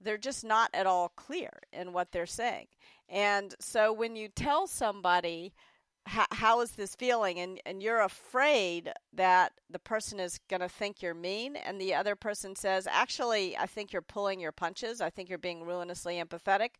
they're 0.00 0.18
just 0.18 0.44
not 0.44 0.70
at 0.72 0.86
all 0.86 1.08
clear 1.08 1.50
in 1.72 1.92
what 1.92 2.12
they're 2.12 2.26
saying. 2.26 2.66
And 3.08 3.54
so 3.60 3.92
when 3.92 4.16
you 4.16 4.28
tell 4.28 4.66
somebody 4.66 5.52
how 6.06 6.60
is 6.60 6.72
this 6.72 6.94
feeling 6.94 7.38
and, 7.38 7.60
and 7.64 7.82
you're 7.82 8.02
afraid 8.02 8.92
that 9.14 9.52
the 9.70 9.78
person 9.78 10.20
is 10.20 10.38
going 10.50 10.60
to 10.60 10.68
think 10.68 11.00
you're 11.00 11.14
mean 11.14 11.56
and 11.56 11.80
the 11.80 11.94
other 11.94 12.14
person 12.14 12.54
says 12.54 12.86
actually 12.90 13.56
i 13.56 13.64
think 13.64 13.90
you're 13.90 14.02
pulling 14.02 14.38
your 14.38 14.52
punches 14.52 15.00
i 15.00 15.08
think 15.08 15.30
you're 15.30 15.38
being 15.38 15.64
ruinously 15.64 16.22
empathetic 16.22 16.72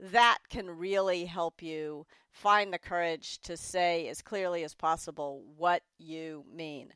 that 0.00 0.38
can 0.48 0.70
really 0.70 1.26
help 1.26 1.62
you 1.62 2.06
find 2.30 2.72
the 2.72 2.78
courage 2.78 3.40
to 3.42 3.56
say 3.56 4.08
as 4.08 4.22
clearly 4.22 4.64
as 4.64 4.74
possible 4.74 5.42
what 5.56 5.82
you 5.98 6.44
mean. 6.52 6.92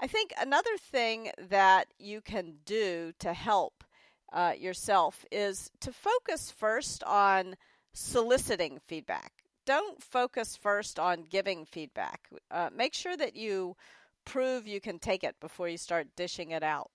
I 0.00 0.06
think 0.06 0.32
another 0.40 0.76
thing 0.90 1.30
that 1.50 1.88
you 1.98 2.22
can 2.22 2.54
do 2.64 3.12
to 3.18 3.34
help 3.34 3.84
uh, 4.32 4.54
yourself 4.58 5.24
is 5.30 5.70
to 5.80 5.92
focus 5.92 6.50
first 6.50 7.04
on 7.04 7.56
soliciting 7.92 8.78
feedback. 8.86 9.32
Don't 9.66 10.02
focus 10.02 10.56
first 10.56 10.98
on 10.98 11.24
giving 11.28 11.66
feedback. 11.66 12.28
Uh, 12.50 12.70
make 12.74 12.94
sure 12.94 13.16
that 13.16 13.36
you 13.36 13.76
prove 14.24 14.66
you 14.66 14.80
can 14.80 14.98
take 14.98 15.24
it 15.24 15.36
before 15.40 15.68
you 15.68 15.76
start 15.76 16.06
dishing 16.16 16.52
it 16.52 16.62
out. 16.62 16.90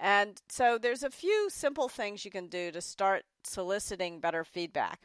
And 0.00 0.40
so 0.48 0.78
there's 0.78 1.02
a 1.02 1.10
few 1.10 1.48
simple 1.50 1.88
things 1.88 2.24
you 2.24 2.30
can 2.30 2.48
do 2.48 2.70
to 2.72 2.80
start 2.80 3.24
soliciting 3.44 4.20
better 4.20 4.44
feedback. 4.44 5.02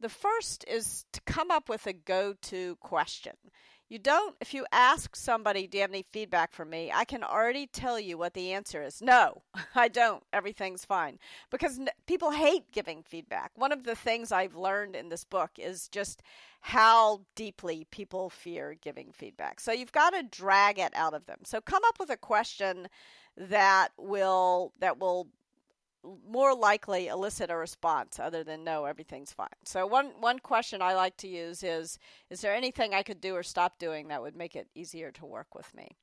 The 0.00 0.08
first 0.08 0.64
is 0.66 1.04
to 1.12 1.20
come 1.26 1.50
up 1.50 1.68
with 1.68 1.86
a 1.86 1.92
go 1.92 2.34
to 2.42 2.76
question. 2.76 3.34
You 3.92 3.98
don't, 3.98 4.34
if 4.40 4.54
you 4.54 4.64
ask 4.72 5.14
somebody, 5.14 5.66
Do 5.66 5.76
you 5.76 5.82
have 5.82 5.90
any 5.90 6.06
feedback 6.12 6.54
for 6.54 6.64
me? 6.64 6.90
I 6.90 7.04
can 7.04 7.22
already 7.22 7.66
tell 7.66 8.00
you 8.00 8.16
what 8.16 8.32
the 8.32 8.50
answer 8.50 8.82
is. 8.82 9.02
No, 9.02 9.42
I 9.74 9.88
don't. 9.88 10.22
Everything's 10.32 10.82
fine. 10.82 11.18
Because 11.50 11.78
n- 11.78 11.90
people 12.06 12.30
hate 12.30 12.72
giving 12.72 13.02
feedback. 13.02 13.50
One 13.54 13.70
of 13.70 13.84
the 13.84 13.94
things 13.94 14.32
I've 14.32 14.56
learned 14.56 14.96
in 14.96 15.10
this 15.10 15.24
book 15.24 15.50
is 15.58 15.88
just 15.88 16.22
how 16.62 17.20
deeply 17.34 17.86
people 17.90 18.30
fear 18.30 18.78
giving 18.80 19.12
feedback. 19.12 19.60
So 19.60 19.72
you've 19.72 19.92
got 19.92 20.14
to 20.14 20.22
drag 20.22 20.78
it 20.78 20.94
out 20.94 21.12
of 21.12 21.26
them. 21.26 21.40
So 21.44 21.60
come 21.60 21.82
up 21.86 22.00
with 22.00 22.08
a 22.08 22.16
question 22.16 22.88
that 23.36 23.88
will 23.98 24.72
that 24.78 24.98
will 25.00 25.28
more 26.28 26.54
likely 26.54 27.08
elicit 27.08 27.50
a 27.50 27.56
response 27.56 28.18
other 28.18 28.42
than 28.42 28.64
no 28.64 28.84
everything's 28.84 29.32
fine. 29.32 29.48
So 29.64 29.86
one 29.86 30.12
one 30.20 30.38
question 30.38 30.82
i 30.82 30.94
like 30.94 31.16
to 31.18 31.28
use 31.28 31.62
is 31.62 31.98
is 32.30 32.40
there 32.40 32.54
anything 32.54 32.94
i 32.94 33.02
could 33.02 33.20
do 33.20 33.34
or 33.34 33.42
stop 33.42 33.78
doing 33.78 34.08
that 34.08 34.22
would 34.22 34.36
make 34.36 34.56
it 34.56 34.68
easier 34.74 35.10
to 35.12 35.26
work 35.26 35.54
with 35.54 35.72
me? 35.74 35.96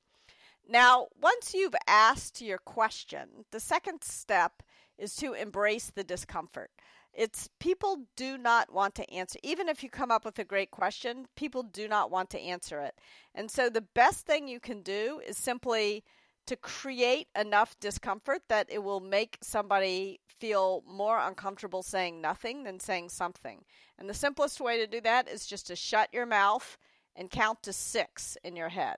Now 0.68 1.08
once 1.20 1.54
you've 1.54 1.74
asked 1.86 2.40
your 2.40 2.58
question 2.58 3.28
the 3.50 3.60
second 3.60 4.02
step 4.02 4.62
is 4.98 5.14
to 5.16 5.32
embrace 5.34 5.90
the 5.90 6.04
discomfort. 6.04 6.70
It's 7.12 7.48
people 7.58 8.04
do 8.16 8.38
not 8.38 8.72
want 8.72 8.94
to 8.96 9.10
answer 9.12 9.38
even 9.42 9.68
if 9.68 9.82
you 9.82 9.90
come 9.90 10.10
up 10.10 10.24
with 10.24 10.38
a 10.38 10.44
great 10.44 10.70
question 10.70 11.26
people 11.36 11.62
do 11.62 11.88
not 11.88 12.10
want 12.10 12.30
to 12.30 12.40
answer 12.40 12.80
it. 12.80 12.94
And 13.34 13.50
so 13.50 13.68
the 13.68 13.82
best 13.82 14.26
thing 14.26 14.48
you 14.48 14.60
can 14.60 14.82
do 14.82 15.20
is 15.26 15.36
simply 15.36 16.04
to 16.50 16.56
create 16.56 17.28
enough 17.38 17.78
discomfort 17.78 18.42
that 18.48 18.66
it 18.72 18.82
will 18.82 18.98
make 18.98 19.38
somebody 19.40 20.18
feel 20.26 20.82
more 20.84 21.16
uncomfortable 21.16 21.80
saying 21.80 22.20
nothing 22.20 22.64
than 22.64 22.80
saying 22.80 23.08
something. 23.08 23.62
And 23.96 24.10
the 24.10 24.14
simplest 24.14 24.60
way 24.60 24.76
to 24.78 24.88
do 24.88 25.00
that 25.02 25.28
is 25.28 25.46
just 25.46 25.68
to 25.68 25.76
shut 25.76 26.08
your 26.12 26.26
mouth 26.26 26.76
and 27.14 27.30
count 27.30 27.62
to 27.62 27.72
six 27.72 28.36
in 28.42 28.56
your 28.56 28.70
head. 28.70 28.96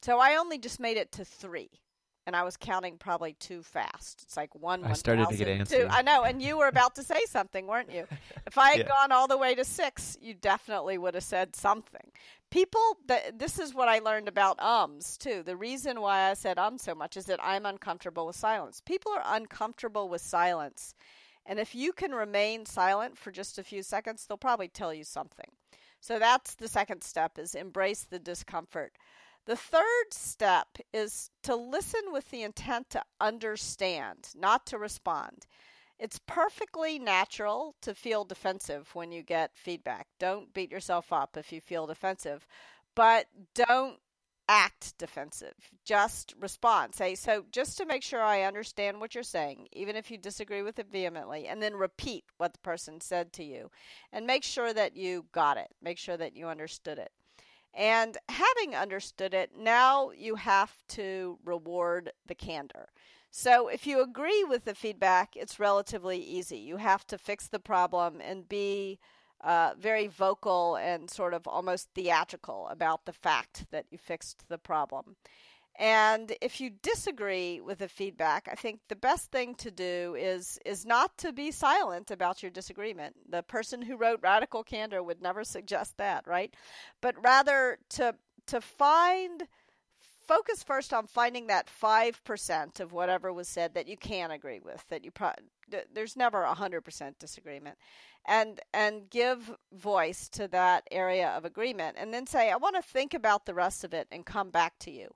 So 0.00 0.18
I 0.18 0.36
only 0.36 0.56
just 0.56 0.80
made 0.80 0.96
it 0.96 1.12
to 1.12 1.24
three. 1.26 1.68
And 2.30 2.36
I 2.36 2.44
was 2.44 2.56
counting 2.56 2.96
probably 2.96 3.32
too 3.32 3.60
fast. 3.64 4.22
It's 4.22 4.36
like 4.36 4.54
one. 4.54 4.84
I 4.84 4.92
started 4.92 5.28
to 5.30 5.36
get 5.36 5.48
antsy. 5.48 5.84
I 5.90 6.02
know, 6.02 6.22
and 6.22 6.40
you 6.40 6.58
were 6.58 6.68
about 6.68 6.94
to 6.94 7.02
say 7.02 7.24
something, 7.26 7.66
weren't 7.66 7.90
you? 7.90 8.06
If 8.46 8.56
I 8.56 8.70
had 8.70 8.78
Yeah. 8.80 8.86
gone 8.86 9.10
all 9.10 9.26
the 9.26 9.36
way 9.36 9.56
to 9.56 9.64
six, 9.64 10.16
you 10.20 10.34
definitely 10.34 10.96
would 10.96 11.14
have 11.14 11.24
said 11.24 11.56
something. 11.56 12.12
People, 12.50 12.98
th- 13.08 13.32
this 13.34 13.58
is 13.58 13.74
what 13.74 13.88
I 13.88 13.98
learned 13.98 14.28
about 14.28 14.60
ums 14.60 15.18
too. 15.18 15.42
The 15.42 15.56
reason 15.56 16.00
why 16.00 16.30
I 16.30 16.34
said 16.34 16.56
um 16.56 16.78
so 16.78 16.94
much 16.94 17.16
is 17.16 17.26
that 17.26 17.40
I'm 17.42 17.66
uncomfortable 17.66 18.26
with 18.28 18.36
silence. 18.36 18.80
People 18.80 19.10
are 19.10 19.24
uncomfortable 19.26 20.08
with 20.08 20.20
silence, 20.20 20.94
and 21.44 21.58
if 21.58 21.74
you 21.74 21.92
can 21.92 22.12
remain 22.14 22.64
silent 22.64 23.18
for 23.18 23.32
just 23.32 23.58
a 23.58 23.64
few 23.64 23.82
seconds, 23.82 24.24
they'll 24.24 24.36
probably 24.38 24.68
tell 24.68 24.94
you 24.94 25.02
something. 25.02 25.50
So 26.00 26.20
that's 26.20 26.54
the 26.54 26.68
second 26.68 27.02
step: 27.02 27.40
is 27.40 27.56
embrace 27.56 28.04
the 28.04 28.20
discomfort. 28.20 28.92
The 29.50 29.56
third 29.56 30.12
step 30.12 30.78
is 30.92 31.28
to 31.42 31.56
listen 31.56 32.12
with 32.12 32.30
the 32.30 32.44
intent 32.44 32.88
to 32.90 33.02
understand, 33.20 34.28
not 34.36 34.64
to 34.66 34.78
respond. 34.78 35.48
It's 35.98 36.20
perfectly 36.24 37.00
natural 37.00 37.74
to 37.82 37.92
feel 37.92 38.24
defensive 38.24 38.94
when 38.94 39.10
you 39.10 39.24
get 39.24 39.56
feedback. 39.56 40.06
Don't 40.20 40.54
beat 40.54 40.70
yourself 40.70 41.12
up 41.12 41.36
if 41.36 41.50
you 41.50 41.60
feel 41.60 41.88
defensive, 41.88 42.46
but 42.94 43.26
don't 43.56 43.98
act 44.48 44.96
defensive. 44.98 45.56
Just 45.84 46.32
respond. 46.38 46.94
Say, 46.94 47.16
so 47.16 47.44
just 47.50 47.76
to 47.78 47.86
make 47.86 48.04
sure 48.04 48.22
I 48.22 48.42
understand 48.42 49.00
what 49.00 49.16
you're 49.16 49.24
saying, 49.24 49.66
even 49.72 49.96
if 49.96 50.12
you 50.12 50.16
disagree 50.16 50.62
with 50.62 50.78
it 50.78 50.92
vehemently, 50.92 51.48
and 51.48 51.60
then 51.60 51.74
repeat 51.74 52.22
what 52.36 52.52
the 52.52 52.60
person 52.60 53.00
said 53.00 53.32
to 53.32 53.42
you. 53.42 53.72
And 54.12 54.28
make 54.28 54.44
sure 54.44 54.72
that 54.72 54.96
you 54.96 55.26
got 55.32 55.56
it. 55.56 55.74
Make 55.82 55.98
sure 55.98 56.16
that 56.16 56.36
you 56.36 56.46
understood 56.46 56.98
it. 56.98 57.10
And 57.74 58.18
having 58.28 58.74
understood 58.74 59.32
it, 59.32 59.52
now 59.56 60.10
you 60.10 60.34
have 60.34 60.72
to 60.88 61.38
reward 61.44 62.12
the 62.26 62.34
candor. 62.34 62.88
So 63.30 63.68
if 63.68 63.86
you 63.86 64.02
agree 64.02 64.44
with 64.44 64.64
the 64.64 64.74
feedback, 64.74 65.36
it's 65.36 65.60
relatively 65.60 66.18
easy. 66.18 66.58
You 66.58 66.78
have 66.78 67.06
to 67.06 67.18
fix 67.18 67.46
the 67.46 67.60
problem 67.60 68.20
and 68.20 68.48
be 68.48 68.98
uh, 69.40 69.72
very 69.78 70.08
vocal 70.08 70.76
and 70.76 71.08
sort 71.08 71.32
of 71.32 71.46
almost 71.46 71.88
theatrical 71.94 72.68
about 72.68 73.06
the 73.06 73.12
fact 73.12 73.66
that 73.70 73.86
you 73.90 73.98
fixed 73.98 74.48
the 74.48 74.58
problem. 74.58 75.16
And 75.80 76.36
if 76.42 76.60
you 76.60 76.68
disagree 76.82 77.58
with 77.58 77.78
the 77.78 77.88
feedback, 77.88 78.46
I 78.52 78.54
think 78.54 78.80
the 78.88 78.96
best 78.96 79.32
thing 79.32 79.54
to 79.56 79.70
do 79.70 80.14
is 80.14 80.58
is 80.66 80.84
not 80.84 81.16
to 81.18 81.32
be 81.32 81.50
silent 81.50 82.10
about 82.10 82.42
your 82.42 82.50
disagreement. 82.50 83.16
The 83.30 83.42
person 83.42 83.80
who 83.80 83.96
wrote 83.96 84.20
Radical 84.22 84.62
Candor 84.62 85.02
would 85.02 85.22
never 85.22 85.42
suggest 85.42 85.96
that, 85.96 86.26
right? 86.26 86.54
But 87.00 87.14
rather 87.24 87.78
to 87.90 88.14
to 88.48 88.60
find 88.60 89.48
focus 90.26 90.62
first 90.62 90.92
on 90.92 91.06
finding 91.06 91.46
that 91.46 91.68
5% 91.68 92.78
of 92.78 92.92
whatever 92.92 93.32
was 93.32 93.48
said 93.48 93.74
that 93.74 93.88
you 93.88 93.96
can 93.96 94.30
agree 94.30 94.60
with 94.60 94.84
that 94.88 95.04
you 95.04 95.10
pro- 95.10 95.32
there's 95.92 96.16
never 96.16 96.44
a 96.44 96.54
100% 96.54 97.18
disagreement 97.18 97.76
and 98.28 98.60
and 98.72 99.10
give 99.10 99.50
voice 99.72 100.28
to 100.28 100.46
that 100.48 100.84
area 100.90 101.30
of 101.30 101.44
agreement 101.44 101.96
and 101.98 102.12
then 102.14 102.26
say 102.26 102.50
i 102.50 102.56
want 102.56 102.76
to 102.76 102.82
think 102.82 103.14
about 103.14 103.46
the 103.46 103.54
rest 103.54 103.82
of 103.82 103.94
it 103.94 104.06
and 104.12 104.26
come 104.26 104.50
back 104.50 104.78
to 104.78 104.90
you 104.90 105.08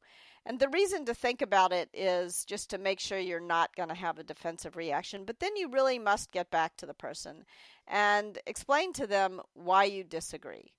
and 0.46 0.58
the 0.58 0.68
reason 0.68 1.04
to 1.04 1.14
think 1.14 1.42
about 1.42 1.72
it 1.72 1.88
is 1.94 2.44
just 2.44 2.70
to 2.70 2.78
make 2.78 3.00
sure 3.00 3.18
you're 3.18 3.40
not 3.40 3.74
going 3.76 3.88
to 3.88 3.94
have 3.94 4.18
a 4.18 4.24
defensive 4.24 4.76
reaction 4.76 5.24
but 5.24 5.40
then 5.40 5.56
you 5.56 5.68
really 5.68 5.98
must 5.98 6.30
get 6.32 6.50
back 6.50 6.76
to 6.76 6.86
the 6.86 6.94
person 6.94 7.44
and 7.86 8.38
explain 8.46 8.92
to 8.92 9.06
them 9.06 9.40
why 9.54 9.84
you 9.84 10.04
disagree 10.04 10.72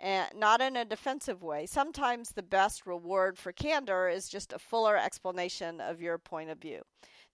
and 0.00 0.28
not 0.34 0.62
in 0.62 0.76
a 0.76 0.84
defensive 0.84 1.42
way. 1.42 1.66
Sometimes 1.66 2.30
the 2.30 2.42
best 2.42 2.86
reward 2.86 3.38
for 3.38 3.52
candor 3.52 4.08
is 4.08 4.28
just 4.28 4.52
a 4.52 4.58
fuller 4.58 4.96
explanation 4.96 5.80
of 5.80 6.00
your 6.00 6.16
point 6.16 6.48
of 6.48 6.58
view. 6.58 6.82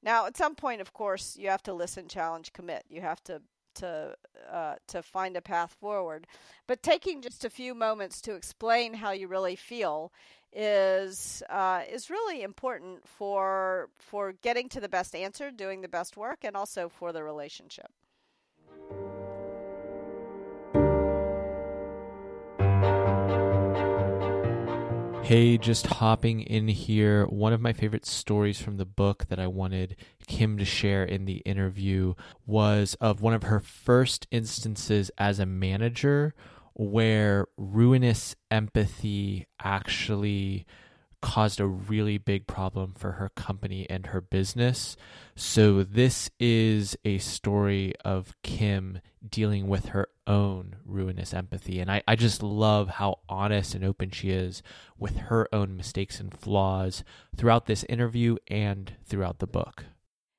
Now, 0.03 0.27
at 0.27 0.37
some 0.37 0.55
point, 0.55 0.81
of 0.81 0.93
course, 0.93 1.37
you 1.37 1.49
have 1.49 1.63
to 1.65 1.73
listen, 1.73 2.09
challenge, 2.09 2.53
commit. 2.53 2.85
You 2.89 3.01
have 3.01 3.23
to 3.25 3.41
to 3.77 4.15
uh, 4.51 4.77
to 4.89 5.03
find 5.03 5.37
a 5.37 5.43
path 5.43 5.77
forward. 5.81 6.27
But 6.67 6.83
taking 6.83 7.23
just 7.23 7.45
a 7.45 7.51
few 7.51 7.75
moments 7.75 8.21
to 8.23 8.35
explain 8.35 8.95
how 8.95 9.13
you 9.13 9.29
really 9.29 9.57
feel 9.57 10.13
is 10.57 11.43
uh, 11.51 11.83
is 11.89 12.09
really 12.09 12.43
important 12.43 13.07
for 13.07 13.91
for 13.99 14.33
getting 14.33 14.69
to 14.71 14.81
the 14.81 14.89
best 14.89 15.15
answer, 15.15 15.51
doing 15.51 15.83
the 15.83 15.89
best 15.89 16.17
work, 16.17 16.39
and 16.43 16.57
also 16.57 16.89
for 16.89 17.13
the 17.13 17.23
relationship. 17.23 17.93
Hey, 25.23 25.59
just 25.59 25.87
hopping 25.89 26.43
in 26.43 26.69
here. 26.69 27.27
One 27.27 27.53
of 27.53 27.61
my 27.61 27.73
favorite 27.73 28.07
stories 28.07 28.61
from 28.61 28.77
the 28.77 28.87
book 28.87 29.27
that 29.29 29.41
I 29.41 29.49
wanted 29.49 29.97
Kim 30.29 30.57
to 30.57 30.65
share 30.65 31.03
in 31.03 31.25
the 31.25 31.39
interview 31.39 32.15
was 32.47 32.97
of 33.01 33.21
one 33.21 33.35
of 33.35 33.43
her 33.43 33.59
first 33.59 34.29
instances 34.31 35.11
as 35.19 35.41
a 35.41 35.45
manager 35.45 36.33
where 36.79 37.47
ruinous 37.57 38.37
empathy 38.51 39.47
actually 39.59 40.67
caused 41.23 41.59
a 41.59 41.67
really 41.67 42.19
big 42.19 42.47
problem 42.47 42.93
for 42.97 43.13
her 43.13 43.31
company 43.31 43.89
and 43.89 44.09
her 44.09 44.21
business. 44.21 44.95
So, 45.35 45.83
this 45.83 46.31
is 46.39 46.97
a 47.05 47.17
story 47.19 47.95
of 48.05 48.35
Kim 48.43 49.01
dealing 49.27 49.69
with 49.69 49.87
her 49.87 50.09
own 50.27 50.77
ruinous 50.85 51.33
empathy. 51.33 51.81
And 51.81 51.91
I, 51.91 52.03
I 52.07 52.15
just 52.15 52.43
love 52.43 52.91
how 52.91 53.21
honest 53.29 53.75
and 53.75 53.85
open 53.85 54.11
she 54.11 54.31
is 54.31 54.63
with 54.99 55.17
her 55.17 55.49
own 55.53 55.77
mistakes 55.77 56.21
and 56.21 56.33
flaws 56.33 57.03
throughout 57.37 57.67
this 57.67 57.85
interview 57.85 58.37
and 58.49 58.93
throughout 59.05 59.39
the 59.39 59.47
book. 59.47 59.87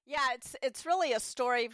Yeah, 0.08 0.20
it's 0.36 0.56
it's 0.64 0.86
really 0.86 1.12
a 1.12 1.20
story. 1.20 1.70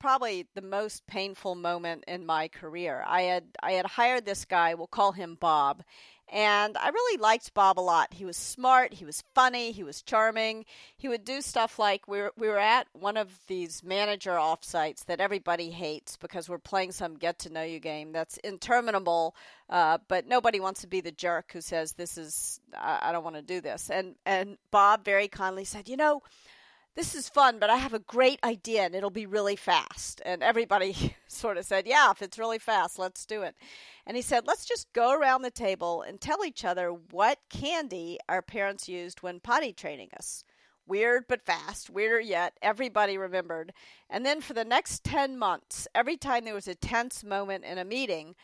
Probably 0.00 0.46
the 0.54 0.62
most 0.62 1.06
painful 1.06 1.54
moment 1.54 2.02
in 2.08 2.26
my 2.26 2.48
career. 2.48 3.04
I 3.06 3.22
had 3.22 3.44
I 3.62 3.72
had 3.72 3.86
hired 3.86 4.26
this 4.26 4.44
guy. 4.44 4.74
We'll 4.74 4.88
call 4.88 5.12
him 5.12 5.36
Bob, 5.38 5.84
and 6.28 6.76
I 6.76 6.88
really 6.88 7.20
liked 7.20 7.54
Bob 7.54 7.78
a 7.78 7.80
lot. 7.80 8.12
He 8.12 8.24
was 8.24 8.36
smart. 8.36 8.92
He 8.92 9.04
was 9.04 9.22
funny. 9.36 9.70
He 9.70 9.84
was 9.84 10.02
charming. 10.02 10.64
He 10.96 11.06
would 11.06 11.24
do 11.24 11.40
stuff 11.40 11.78
like 11.78 12.08
we 12.08 12.22
were 12.22 12.32
we 12.36 12.48
were 12.48 12.58
at 12.58 12.88
one 12.92 13.16
of 13.16 13.30
these 13.46 13.84
manager 13.84 14.32
offsites 14.32 15.04
that 15.04 15.20
everybody 15.20 15.70
hates 15.70 16.16
because 16.16 16.48
we're 16.48 16.58
playing 16.58 16.90
some 16.90 17.14
get 17.14 17.38
to 17.40 17.52
know 17.52 17.62
you 17.62 17.78
game 17.78 18.10
that's 18.10 18.36
interminable. 18.38 19.36
Uh, 19.70 19.98
but 20.08 20.26
nobody 20.26 20.58
wants 20.58 20.80
to 20.80 20.88
be 20.88 21.00
the 21.00 21.12
jerk 21.12 21.52
who 21.52 21.60
says 21.60 21.92
this 21.92 22.18
is 22.18 22.60
I, 22.76 22.98
I 23.02 23.12
don't 23.12 23.22
want 23.22 23.36
to 23.36 23.42
do 23.42 23.60
this. 23.60 23.90
And 23.90 24.16
and 24.26 24.58
Bob 24.72 25.04
very 25.04 25.28
kindly 25.28 25.64
said, 25.64 25.88
you 25.88 25.96
know 25.96 26.22
this 26.96 27.14
is 27.14 27.28
fun, 27.28 27.58
but 27.58 27.68
I 27.68 27.76
have 27.76 27.92
a 27.92 27.98
great 27.98 28.40
idea 28.42 28.82
and 28.82 28.94
it'll 28.94 29.10
be 29.10 29.26
really 29.26 29.54
fast. 29.54 30.22
And 30.24 30.42
everybody 30.42 31.14
sort 31.28 31.58
of 31.58 31.66
said, 31.66 31.86
Yeah, 31.86 32.10
if 32.10 32.22
it's 32.22 32.38
really 32.38 32.58
fast, 32.58 32.98
let's 32.98 33.26
do 33.26 33.42
it. 33.42 33.54
And 34.06 34.16
he 34.16 34.22
said, 34.22 34.46
Let's 34.46 34.64
just 34.64 34.92
go 34.94 35.12
around 35.12 35.42
the 35.42 35.50
table 35.50 36.02
and 36.02 36.20
tell 36.20 36.44
each 36.44 36.64
other 36.64 36.88
what 36.88 37.38
candy 37.50 38.18
our 38.28 38.40
parents 38.40 38.88
used 38.88 39.22
when 39.22 39.40
potty 39.40 39.74
training 39.74 40.08
us. 40.16 40.42
Weird 40.88 41.24
but 41.28 41.42
fast, 41.42 41.90
weirder 41.90 42.20
yet. 42.20 42.56
Everybody 42.62 43.18
remembered. 43.18 43.72
And 44.08 44.24
then 44.24 44.40
for 44.40 44.54
the 44.54 44.64
next 44.64 45.04
10 45.04 45.36
months, 45.36 45.86
every 45.94 46.16
time 46.16 46.44
there 46.44 46.54
was 46.54 46.68
a 46.68 46.74
tense 46.74 47.22
moment 47.22 47.64
in 47.64 47.76
a 47.76 47.84
meeting, 47.84 48.36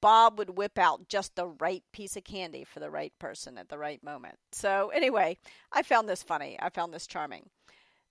Bob 0.00 0.38
would 0.38 0.56
whip 0.56 0.78
out 0.78 1.08
just 1.08 1.34
the 1.34 1.48
right 1.48 1.82
piece 1.92 2.16
of 2.16 2.24
candy 2.24 2.64
for 2.64 2.80
the 2.80 2.90
right 2.90 3.12
person 3.18 3.58
at 3.58 3.68
the 3.68 3.78
right 3.78 4.02
moment. 4.02 4.36
So, 4.52 4.90
anyway, 4.94 5.38
I 5.72 5.82
found 5.82 6.08
this 6.08 6.22
funny. 6.22 6.56
I 6.60 6.70
found 6.70 6.94
this 6.94 7.06
charming. 7.06 7.50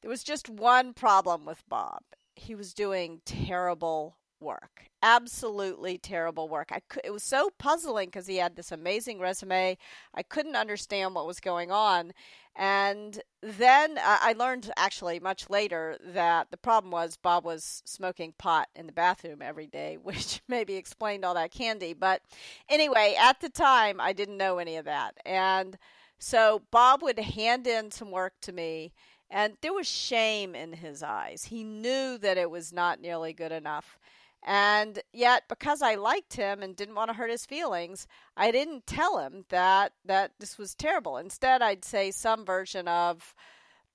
There 0.02 0.10
was 0.10 0.24
just 0.24 0.50
one 0.50 0.94
problem 0.94 1.46
with 1.46 1.64
Bob. 1.68 2.02
He 2.36 2.56
was 2.56 2.74
doing 2.74 3.22
terrible 3.26 4.18
work. 4.40 4.86
Absolutely 5.02 5.98
terrible 5.98 6.50
work. 6.50 6.70
I 6.72 6.82
could, 6.88 7.02
it 7.04 7.12
was 7.12 7.24
so 7.24 7.50
puzzling 7.58 8.08
because 8.08 8.28
he 8.28 8.38
had 8.38 8.56
this 8.56 8.72
amazing 8.72 9.20
resume. 9.20 9.78
I 10.14 10.24
couldn't 10.24 10.56
understand 10.56 11.16
what 11.16 11.28
was 11.28 11.40
going 11.40 11.72
on. 11.72 12.14
And 12.56 13.22
then 13.44 14.00
I 14.02 14.34
learned 14.34 14.72
actually 14.78 15.20
much 15.20 15.48
later 15.48 15.96
that 16.04 16.50
the 16.50 16.58
problem 16.58 16.92
was 16.92 17.16
Bob 17.16 17.46
was 17.46 17.84
smoking 17.86 18.34
pot 18.38 18.68
in 18.76 18.88
the 18.88 18.92
bathroom 18.92 19.44
every 19.44 19.68
day, 19.68 19.98
which 20.02 20.42
maybe 20.48 20.76
explained 20.76 21.24
all 21.24 21.36
that 21.36 21.52
candy. 21.52 21.94
But 21.94 22.22
anyway, 22.68 23.16
at 23.20 23.40
the 23.42 23.50
time, 23.50 24.02
I 24.02 24.14
didn't 24.14 24.38
know 24.38 24.58
any 24.58 24.78
of 24.78 24.86
that. 24.86 25.18
And 25.26 25.78
so 26.18 26.64
Bob 26.72 27.04
would 27.04 27.20
hand 27.20 27.68
in 27.68 27.92
some 27.92 28.10
work 28.10 28.34
to 28.42 28.52
me 28.52 28.92
and 29.30 29.58
there 29.62 29.74
was 29.74 29.88
shame 29.88 30.56
in 30.56 30.74
his 30.74 31.04
eyes. 31.04 31.46
He 31.46 31.64
knew 31.64 32.18
that 32.20 32.38
it 32.38 32.50
was 32.50 32.72
not 32.72 33.02
nearly 33.02 33.34
good 33.34 33.52
enough. 33.52 34.00
And 34.44 35.00
yet, 35.12 35.44
because 35.50 35.82
I 35.82 35.96
liked 35.96 36.36
him 36.36 36.62
and 36.62 36.76
didn't 36.76 36.96
want 36.96 37.10
to 37.10 37.18
hurt 37.18 37.30
his 37.30 37.46
feelings, 37.46 38.08
I 38.38 38.52
didn't 38.52 38.88
tell 38.88 39.18
him 39.18 39.44
that, 39.50 39.94
that 40.06 40.32
this 40.40 40.58
was 40.58 40.76
terrible. 40.76 41.18
Instead, 41.18 41.62
I'd 41.62 41.84
say 41.84 42.12
some 42.12 42.46
version 42.46 42.88
of, 42.88 43.36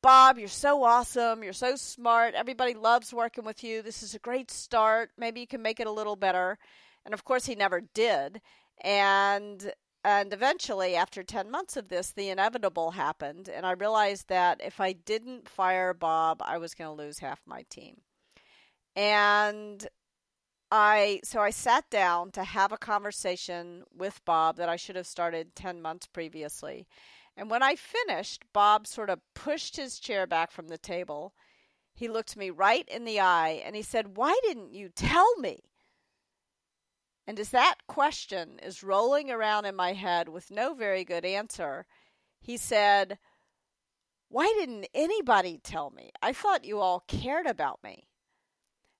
Bob, 0.03 0.39
you're 0.39 0.49
so 0.49 0.83
awesome. 0.83 1.43
You're 1.43 1.53
so 1.53 1.77
smart. 1.77 2.35
Everybody 2.35 2.75
loves 2.75 3.15
working 3.15 3.45
with 3.45 3.63
you. 3.63 3.83
This 3.83 4.03
is 4.03 4.15
a 4.15 4.19
great 4.19 4.51
start. 4.51 5.11
Maybe 5.17 5.41
you 5.41 5.47
can 5.47 5.63
make 5.63 5.81
it 5.81 5.87
a 5.87 5.93
little 5.93 6.17
better. 6.17 6.59
And 7.05 7.15
of 7.15 7.25
course, 7.25 7.47
he 7.47 7.55
never 7.55 7.81
did. 7.81 8.41
And 8.83 9.73
and 10.05 10.33
eventually, 10.33 10.97
after 10.97 11.23
10 11.23 11.51
months 11.51 11.77
of 11.77 11.89
this, 11.89 12.11
the 12.11 12.31
inevitable 12.31 12.93
happened. 12.93 13.49
And 13.49 13.65
I 13.65 13.73
realized 13.73 14.29
that 14.29 14.61
if 14.63 14.81
I 14.81 14.93
didn't 14.93 15.49
fire 15.49 15.95
Bob, 15.95 16.43
I 16.45 16.59
was 16.59 16.75
going 16.75 16.89
to 16.97 17.03
lose 17.03 17.21
half 17.21 17.41
my 17.47 17.65
team. 17.71 18.03
And 18.97 19.87
I 20.71 21.21
so 21.23 21.41
I 21.41 21.51
sat 21.51 21.89
down 21.91 22.31
to 22.33 22.45
have 22.45 22.73
a 22.73 22.79
conversation 22.79 23.85
with 23.95 24.25
Bob 24.25 24.57
that 24.57 24.69
I 24.69 24.77
should 24.77 24.97
have 24.97 25.07
started 25.07 25.55
10 25.55 25.83
months 25.83 26.07
previously. 26.07 26.87
And 27.37 27.51
when 27.51 27.63
I 27.63 27.77
finished, 27.77 28.45
Bob 28.53 28.87
sort 28.87 29.11
of 29.11 29.21
pushed 29.35 29.77
his 29.77 29.99
chair 30.01 30.27
back 30.27 30.51
from 30.51 30.69
the 30.69 30.79
table. 30.79 31.35
He 31.95 32.09
looked 32.09 32.37
me 32.37 32.51
right 32.51 32.89
in 32.89 33.05
the 33.05 33.21
eye 33.21 33.63
and 33.65 33.77
he 33.77 33.83
said, 33.83 34.17
"Why 34.17 34.39
didn't 34.45 34.75
you 34.75 34.89
tell 34.89 35.37
me?" 35.37 35.72
And 37.27 37.39
as 37.39 37.51
that 37.51 37.77
question 37.87 38.59
is 38.63 38.83
rolling 38.83 39.31
around 39.31 39.65
in 39.65 39.77
my 39.77 39.93
head 39.93 40.29
with 40.29 40.51
no 40.51 40.75
very 40.75 41.05
good 41.05 41.25
answer, 41.25 41.87
he 42.41 42.57
said, 42.57 43.19
Why 44.29 44.53
didn't 44.59 44.89
anybody 44.93 45.59
tell 45.63 45.91
me? 45.91 46.11
I 46.21 46.33
thought 46.33 46.65
you 46.65 46.81
all 46.81 47.05
cared 47.07 47.47
about 47.47 47.83
me. 47.85 48.09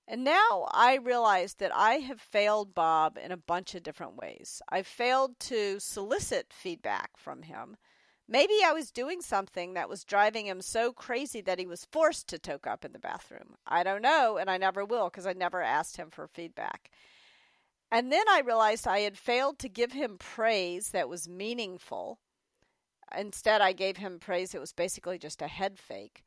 And 0.07 0.23
now 0.23 0.67
I 0.71 0.95
realize 0.95 1.55
that 1.55 1.73
I 1.73 1.95
have 1.95 2.19
failed 2.19 2.75
Bob 2.75 3.17
in 3.17 3.31
a 3.31 3.37
bunch 3.37 3.73
of 3.73 3.83
different 3.83 4.17
ways. 4.17 4.61
I've 4.69 4.87
failed 4.87 5.39
to 5.41 5.79
solicit 5.79 6.51
feedback 6.51 7.11
from 7.17 7.43
him. 7.43 7.77
Maybe 8.27 8.53
I 8.65 8.73
was 8.73 8.91
doing 8.91 9.21
something 9.21 9.73
that 9.73 9.89
was 9.89 10.03
driving 10.03 10.47
him 10.47 10.61
so 10.61 10.93
crazy 10.93 11.41
that 11.41 11.59
he 11.59 11.65
was 11.65 11.87
forced 11.91 12.27
to 12.29 12.39
toke 12.39 12.67
up 12.67 12.85
in 12.85 12.93
the 12.93 12.99
bathroom. 12.99 13.55
I 13.67 13.83
don't 13.83 14.01
know, 14.01 14.37
and 14.37 14.49
I 14.49 14.57
never 14.57 14.85
will 14.85 15.09
because 15.09 15.27
I 15.27 15.33
never 15.33 15.61
asked 15.61 15.97
him 15.97 16.09
for 16.09 16.27
feedback. 16.27 16.89
And 17.93 18.11
then 18.11 18.27
I 18.27 18.41
realized 18.43 18.87
I 18.87 19.01
had 19.01 19.19
failed 19.19 19.59
to 19.59 19.69
give 19.69 19.91
him 19.91 20.17
praise 20.17 20.89
that 20.89 21.07
was 21.07 21.29
meaningful. 21.29 22.17
Instead, 23.15 23.61
I 23.61 23.71
gave 23.71 23.97
him 23.97 24.17
praise 24.17 24.51
that 24.51 24.59
was 24.59 24.73
basically 24.73 25.19
just 25.19 25.43
a 25.43 25.47
head 25.47 25.77
fake. 25.77 26.23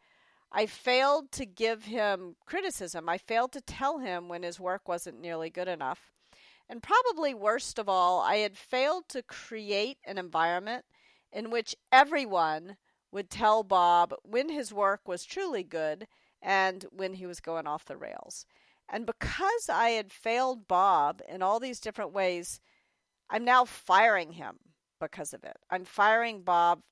I 0.52 0.66
failed 0.66 1.32
to 1.32 1.44
give 1.44 1.86
him 1.86 2.36
criticism. 2.46 3.08
I 3.08 3.18
failed 3.18 3.50
to 3.50 3.60
tell 3.60 3.98
him 3.98 4.28
when 4.28 4.44
his 4.44 4.60
work 4.60 4.86
wasn't 4.86 5.20
nearly 5.20 5.50
good 5.50 5.66
enough. 5.66 6.12
And 6.68 6.84
probably 6.84 7.34
worst 7.34 7.80
of 7.80 7.88
all, 7.88 8.20
I 8.20 8.36
had 8.36 8.56
failed 8.56 9.08
to 9.08 9.24
create 9.24 9.98
an 10.04 10.18
environment 10.18 10.84
in 11.32 11.50
which 11.50 11.74
everyone 11.90 12.76
would 13.10 13.28
tell 13.28 13.64
Bob 13.64 14.14
when 14.22 14.50
his 14.50 14.72
work 14.72 15.08
was 15.08 15.24
truly 15.24 15.64
good 15.64 16.06
and 16.40 16.86
when 16.92 17.14
he 17.14 17.26
was 17.26 17.40
going 17.40 17.66
off 17.66 17.84
the 17.84 17.96
rails. 17.96 18.46
And 18.88 19.06
because 19.06 19.68
I 19.68 19.90
had 19.90 20.12
failed 20.12 20.68
Bob 20.68 21.20
in 21.28 21.42
all 21.42 21.58
these 21.58 21.80
different 21.80 22.12
ways, 22.12 22.60
I'm 23.28 23.44
now 23.44 23.64
firing 23.64 24.32
him 24.32 24.58
because 25.00 25.34
of 25.34 25.44
it. 25.44 25.56
I'm 25.70 25.84
firing 25.84 26.42
Bob 26.42 26.82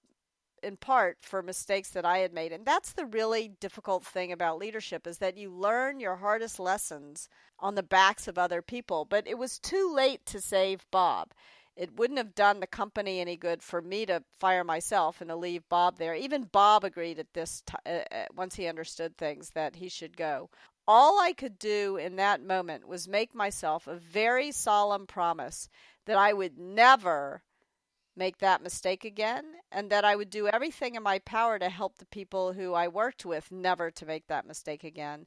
in 0.62 0.76
part 0.76 1.18
for 1.20 1.42
mistakes 1.42 1.90
that 1.90 2.06
I 2.06 2.18
had 2.18 2.32
made. 2.32 2.50
And 2.50 2.64
that's 2.64 2.92
the 2.92 3.06
really 3.06 3.48
difficult 3.60 4.04
thing 4.04 4.32
about 4.32 4.58
leadership 4.58 5.06
is 5.06 5.18
that 5.18 5.36
you 5.36 5.50
learn 5.50 6.00
your 6.00 6.16
hardest 6.16 6.58
lessons 6.58 7.28
on 7.58 7.74
the 7.74 7.82
backs 7.82 8.26
of 8.26 8.38
other 8.38 8.62
people. 8.62 9.04
But 9.04 9.28
it 9.28 9.38
was 9.38 9.58
too 9.58 9.92
late 9.94 10.24
to 10.26 10.40
save 10.40 10.86
Bob. 10.90 11.32
It 11.76 11.96
wouldn't 11.96 12.18
have 12.18 12.34
done 12.34 12.60
the 12.60 12.66
company 12.66 13.20
any 13.20 13.36
good 13.36 13.62
for 13.62 13.82
me 13.82 14.06
to 14.06 14.22
fire 14.38 14.64
myself 14.64 15.20
and 15.20 15.28
to 15.28 15.36
leave 15.36 15.68
Bob 15.68 15.98
there. 15.98 16.14
Even 16.14 16.44
Bob 16.44 16.84
agreed 16.84 17.18
at 17.18 17.32
this 17.34 17.62
t- 17.66 17.74
uh, 17.84 18.04
uh 18.12 18.26
once 18.34 18.54
he 18.54 18.68
understood 18.68 19.16
things 19.16 19.50
that 19.50 19.76
he 19.76 19.88
should 19.88 20.16
go 20.16 20.50
all 20.86 21.20
I 21.20 21.32
could 21.32 21.58
do 21.58 21.96
in 21.96 22.16
that 22.16 22.42
moment 22.42 22.86
was 22.86 23.08
make 23.08 23.34
myself 23.34 23.86
a 23.86 23.96
very 23.96 24.52
solemn 24.52 25.06
promise 25.06 25.68
that 26.06 26.16
I 26.16 26.32
would 26.32 26.58
never 26.58 27.42
make 28.16 28.38
that 28.38 28.62
mistake 28.62 29.04
again 29.04 29.44
and 29.72 29.90
that 29.90 30.04
I 30.04 30.14
would 30.14 30.30
do 30.30 30.46
everything 30.46 30.94
in 30.94 31.02
my 31.02 31.18
power 31.20 31.58
to 31.58 31.68
help 31.68 31.98
the 31.98 32.06
people 32.06 32.52
who 32.52 32.74
I 32.74 32.88
worked 32.88 33.24
with 33.24 33.50
never 33.50 33.90
to 33.92 34.06
make 34.06 34.26
that 34.28 34.46
mistake 34.46 34.84
again. 34.84 35.26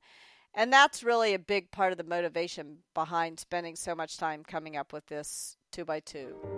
And 0.53 0.71
that's 0.71 1.03
really 1.03 1.33
a 1.33 1.39
big 1.39 1.71
part 1.71 1.91
of 1.91 1.97
the 1.97 2.03
motivation 2.03 2.79
behind 2.93 3.39
spending 3.39 3.75
so 3.75 3.93
much 3.93 4.17
time 4.17 4.43
coming 4.43 4.77
up 4.77 4.93
with 4.93 5.05
this 5.07 5.57
two 5.71 5.85
by 5.85 5.99
two. 5.99 6.56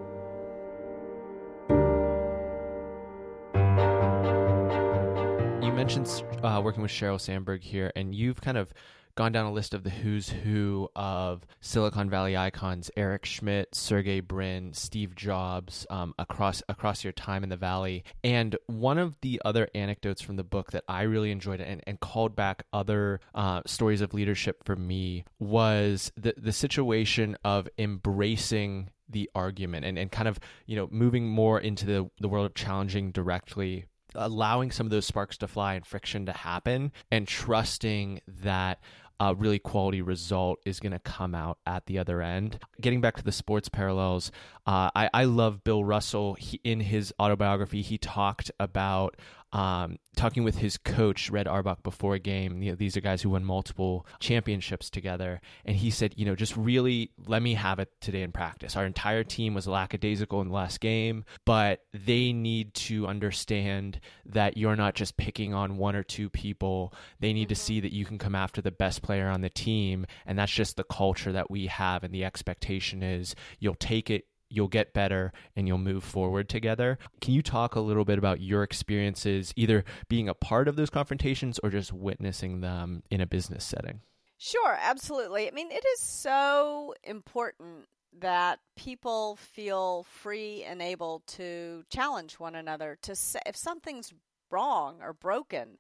Mentioned 5.80 6.24
uh, 6.44 6.60
working 6.62 6.82
with 6.82 6.92
Sheryl 6.92 7.22
Sandberg 7.22 7.64
here, 7.64 7.90
and 7.96 8.14
you've 8.14 8.42
kind 8.42 8.58
of 8.58 8.74
gone 9.16 9.32
down 9.32 9.46
a 9.46 9.52
list 9.52 9.74
of 9.74 9.86
the 9.86 9.90
who's 9.90 10.28
who 10.28 10.90
of 10.94 11.46
Silicon 11.62 12.10
Valley 12.10 12.36
icons: 12.36 12.92
Eric 12.98 13.24
Schmidt, 13.24 13.74
Sergey 13.74 14.20
Brin, 14.20 14.74
Steve 14.74 15.16
Jobs, 15.16 15.88
um, 15.90 16.14
across 16.20 16.62
across 16.68 17.06
your 17.06 17.14
time 17.14 17.44
in 17.44 17.50
the 17.50 17.56
Valley. 17.56 18.04
And 18.26 18.58
one 18.66 18.98
of 18.98 19.16
the 19.22 19.42
other 19.46 19.70
anecdotes 19.74 20.22
from 20.22 20.36
the 20.36 20.44
book 20.44 20.72
that 20.72 20.84
I 20.90 21.04
really 21.04 21.32
enjoyed 21.32 21.62
and, 21.62 21.82
and 21.88 21.98
called 22.02 22.36
back 22.36 22.66
other 22.74 23.22
uh, 23.34 23.62
stories 23.66 24.02
of 24.02 24.14
leadership 24.14 24.66
for 24.66 24.76
me 24.76 25.24
was 25.40 26.12
the 26.18 26.34
the 26.36 26.52
situation 26.52 27.38
of 27.46 27.70
embracing 27.78 28.90
the 29.08 29.30
argument 29.34 29.86
and, 29.86 29.98
and 29.98 30.12
kind 30.12 30.28
of 30.28 30.42
you 30.66 30.76
know 30.76 30.90
moving 30.92 31.30
more 31.30 31.58
into 31.58 31.86
the, 31.86 32.10
the 32.20 32.28
world 32.28 32.46
of 32.46 32.54
challenging 32.54 33.12
directly 33.14 33.86
allowing 34.16 34.72
some 34.72 34.86
of 34.86 34.92
those 34.92 35.06
sparks 35.06 35.38
to 35.38 35.48
fly 35.48 35.76
and 35.76 35.86
friction 35.86 36.26
to 36.26 36.34
happen 36.34 36.92
and 37.12 37.28
trusting 37.28 38.22
that 38.28 38.80
a 39.20 39.36
really 39.36 39.60
quality 39.60 40.02
result 40.02 40.60
is 40.66 40.80
going 40.80 40.94
to 40.94 41.00
come 41.00 41.36
out 41.36 41.58
at 41.66 41.86
the 41.88 41.98
other 41.98 42.22
end. 42.22 42.58
Getting 42.80 43.02
back 43.02 43.18
to 43.18 43.24
the 43.24 43.34
sports 43.34 43.68
parallels, 43.68 44.32
uh, 44.66 44.90
I, 44.96 45.10
I 45.14 45.24
love 45.26 45.64
Bill 45.64 45.84
Russell. 45.84 46.36
He, 46.36 46.60
in 46.64 46.80
his 46.80 47.14
autobiography, 47.20 47.82
he 47.82 47.98
talked 47.98 48.50
about 48.60 49.18
um, 49.52 49.98
talking 50.16 50.44
with 50.44 50.58
his 50.58 50.78
coach 50.78 51.30
Red 51.30 51.48
Auerbach 51.48 51.82
before 51.84 52.16
a 52.16 52.20
game. 52.20 52.62
You 52.62 52.72
know, 52.72 52.76
these 52.76 52.96
are 52.96 53.02
guys 53.02 53.22
who 53.22 53.32
won 53.32 53.44
multiple 53.44 54.06
championships 54.20 54.90
together, 54.90 55.42
and 55.66 55.76
he 55.76 55.90
said, 55.90 56.14
you 56.18 56.26
know, 56.26 56.36
just 56.36 56.56
really 56.56 57.12
let 57.28 57.42
me 57.42 57.56
have 57.56 57.80
it 57.80 57.90
today 58.02 58.22
in 58.22 58.32
practice. 58.32 58.76
Our 58.76 58.86
entire 58.86 59.24
team 59.24 59.54
was 59.54 59.68
lackadaisical 59.68 60.42
in 60.42 60.50
the 60.50 60.54
last 60.54 60.80
game, 60.80 61.26
but 61.46 61.82
they 61.94 62.34
need 62.34 62.74
to 62.76 63.08
understand 63.08 64.00
that 64.26 64.58
you're 64.58 64.76
not 64.76 64.96
just 64.96 65.18
picking 65.18 65.54
on 65.54 65.78
one 65.78 65.96
or 65.96 66.04
two 66.04 66.30
people. 66.30 66.94
They 67.20 67.34
need 67.34 67.44
mm-hmm. 67.44 67.50
to 67.50 67.56
see 67.56 67.80
that 67.80 67.94
you 67.94 68.06
can 68.06 68.18
come 68.18 68.36
after 68.36 68.62
the 68.62 68.72
best 68.72 69.02
player 69.02 69.30
on 69.30 69.42
the 69.42 69.50
team, 69.50 70.06
and 70.26 70.38
that's 70.38 70.52
just 70.52 70.78
the 70.78 70.84
culture 70.84 71.32
that 71.32 71.50
we 71.50 71.68
have, 71.68 72.04
and 72.04 72.14
the 72.14 72.26
expectation 72.26 73.02
is 73.02 73.36
you'll 73.60 73.76
take 73.76 74.10
it 74.10 74.26
you'll 74.50 74.68
get 74.68 74.94
better 74.94 75.32
and 75.56 75.68
you'll 75.68 75.78
move 75.78 76.04
forward 76.04 76.50
together. 76.50 76.98
Can 77.22 77.34
you 77.34 77.42
talk 77.42 77.76
a 77.76 77.80
little 77.80 78.06
bit 78.06 78.18
about 78.18 78.42
your 78.42 78.64
experiences, 78.64 79.54
either 79.56 79.84
being 80.08 80.28
a 80.28 80.34
part 80.34 80.68
of 80.68 80.76
those 80.76 80.90
confrontations 80.90 81.60
or 81.60 81.70
just 81.70 81.94
witnessing 81.94 82.62
them 82.62 83.04
in 83.10 83.22
a 83.22 83.28
business 83.28 83.64
setting? 83.64 84.02
Sure, 84.38 84.78
absolutely. 84.82 85.48
I 85.48 85.52
mean, 85.52 85.72
it 85.72 85.84
is 85.86 86.02
so 86.02 86.94
important 87.04 87.88
that 88.20 88.60
people 88.76 89.36
feel 89.36 90.04
free 90.04 90.64
and 90.64 90.82
able 90.82 91.22
to 91.28 91.84
challenge 91.90 92.40
one 92.40 92.56
another 92.56 92.98
to 93.04 93.16
say 93.16 93.40
if 93.46 93.56
something's 93.56 94.14
wrong 94.50 94.98
or 95.02 95.14
broken 95.14 95.78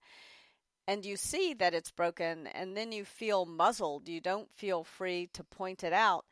and 0.87 1.05
you 1.05 1.15
see 1.15 1.53
that 1.55 1.73
it's 1.73 1.91
broken 1.91 2.47
and 2.47 2.75
then 2.75 2.91
you 2.91 3.05
feel 3.05 3.45
muzzled, 3.45 4.07
you 4.07 4.21
don't 4.21 4.51
feel 4.55 4.83
free 4.83 5.29
to 5.33 5.43
point 5.43 5.83
it 5.83 5.93
out 5.93 6.25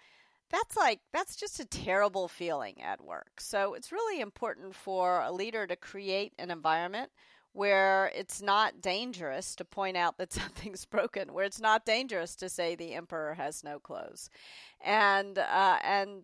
that's 0.49 0.77
like 0.77 0.99
that's 1.13 1.35
just 1.35 1.59
a 1.59 1.65
terrible 1.65 2.27
feeling 2.27 2.81
at 2.81 3.03
work. 3.03 3.39
So 3.39 3.73
it's 3.73 3.91
really 3.91 4.21
important 4.21 4.75
for 4.75 5.21
a 5.21 5.31
leader 5.31 5.67
to 5.67 5.75
create 5.75 6.33
an 6.39 6.51
environment 6.51 7.11
where 7.53 8.11
it's 8.15 8.41
not 8.41 8.81
dangerous 8.81 9.55
to 9.55 9.65
point 9.65 9.97
out 9.97 10.17
that 10.19 10.31
something's 10.41 10.85
broken, 10.85 11.33
where 11.33 11.45
it's 11.45 11.59
not 11.59 11.85
dangerous 11.85 12.35
to 12.35 12.49
say 12.49 12.75
the 12.75 12.93
emperor 12.93 13.33
has 13.33 13.63
no 13.63 13.79
clothes, 13.79 14.29
and 14.81 15.37
uh, 15.37 15.77
and 15.83 16.21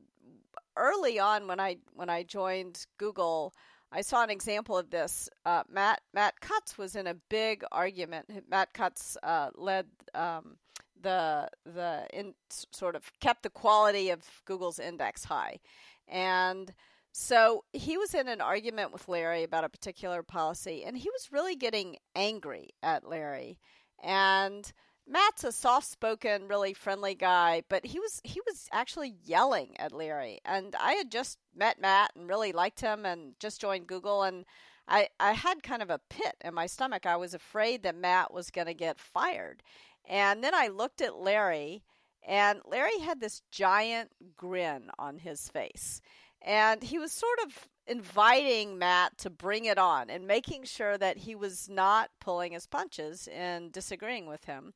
early 0.77 1.19
on 1.19 1.47
when 1.47 1.59
I 1.59 1.77
when 1.93 2.09
I 2.09 2.23
joined 2.23 2.85
Google. 2.97 3.53
I 3.95 4.01
saw 4.01 4.23
an 4.23 4.31
example 4.31 4.75
of 4.75 4.89
this. 4.89 5.29
Uh, 5.45 5.61
Matt 5.69 6.01
Matt 6.13 6.39
Cutts 6.39 6.77
was 6.79 6.95
in 6.95 7.05
a 7.05 7.13
big 7.29 7.63
argument. 7.71 8.27
Matt 8.49 8.73
Cutts 8.73 9.17
uh, 9.21 9.49
led 9.55 9.85
um, 10.15 10.57
the 11.03 11.49
the 11.65 12.07
in, 12.11 12.33
sort 12.49 12.95
of 12.95 13.11
kept 13.19 13.43
the 13.43 13.49
quality 13.49 14.09
of 14.09 14.41
Google's 14.45 14.79
index 14.79 15.25
high, 15.25 15.59
and 16.07 16.73
so 17.11 17.63
he 17.73 17.95
was 17.95 18.15
in 18.15 18.27
an 18.27 18.41
argument 18.41 18.91
with 18.91 19.07
Larry 19.07 19.43
about 19.43 19.63
a 19.63 19.69
particular 19.69 20.23
policy, 20.23 20.83
and 20.83 20.97
he 20.97 21.09
was 21.11 21.31
really 21.31 21.55
getting 21.55 21.97
angry 22.15 22.71
at 22.81 23.07
Larry. 23.07 23.59
And 24.01 24.73
Matt's 25.07 25.43
a 25.43 25.51
soft-spoken, 25.51 26.47
really 26.47 26.73
friendly 26.73 27.13
guy, 27.13 27.63
but 27.69 27.85
he 27.85 27.99
was 27.99 28.19
he 28.23 28.41
was 28.47 28.67
actually 28.71 29.15
yelling 29.23 29.75
at 29.77 29.91
Larry. 29.91 30.39
And 30.43 30.75
I 30.79 30.93
had 30.93 31.11
just 31.11 31.37
met 31.55 31.79
Matt 31.79 32.11
and 32.15 32.27
really 32.27 32.51
liked 32.51 32.81
him, 32.81 33.05
and 33.05 33.35
just 33.39 33.61
joined 33.61 33.85
Google, 33.87 34.23
and 34.23 34.45
I 34.87 35.09
I 35.19 35.33
had 35.33 35.61
kind 35.61 35.81
of 35.83 35.89
a 35.91 36.01
pit 36.09 36.35
in 36.43 36.53
my 36.53 36.65
stomach. 36.67 37.05
I 37.05 37.17
was 37.17 37.33
afraid 37.33 37.83
that 37.83 37.95
Matt 37.95 38.33
was 38.33 38.49
going 38.49 38.67
to 38.67 38.73
get 38.73 38.97
fired. 38.99 39.61
And 40.07 40.43
then 40.43 40.53
I 40.53 40.67
looked 40.67 41.01
at 41.01 41.15
Larry, 41.15 41.83
and 42.27 42.61
Larry 42.65 42.99
had 42.99 43.19
this 43.19 43.41
giant 43.51 44.11
grin 44.37 44.89
on 44.97 45.19
his 45.19 45.47
face. 45.49 46.01
And 46.41 46.83
he 46.83 46.99
was 46.99 47.11
sort 47.11 47.39
of 47.45 47.69
inviting 47.87 48.77
Matt 48.77 49.17
to 49.19 49.29
bring 49.29 49.65
it 49.65 49.77
on 49.77 50.09
and 50.09 50.27
making 50.27 50.63
sure 50.63 50.97
that 50.97 51.17
he 51.17 51.35
was 51.35 51.69
not 51.69 52.09
pulling 52.19 52.53
his 52.53 52.67
punches 52.67 53.27
and 53.33 53.71
disagreeing 53.71 54.27
with 54.27 54.45
him. 54.45 54.73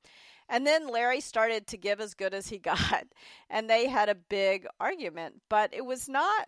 And 0.50 0.66
then 0.66 0.88
Larry 0.88 1.22
started 1.22 1.68
to 1.68 1.78
give 1.78 2.00
as 2.00 2.13
good 2.13 2.34
as 2.34 2.48
he 2.48 2.58
got, 2.60 3.06
and 3.50 3.70
they 3.70 3.88
had 3.88 4.10
a 4.10 4.16
big 4.16 4.68
argument. 4.80 5.42
But 5.50 5.74
it 5.74 5.86
was 5.86 6.08
not, 6.08 6.48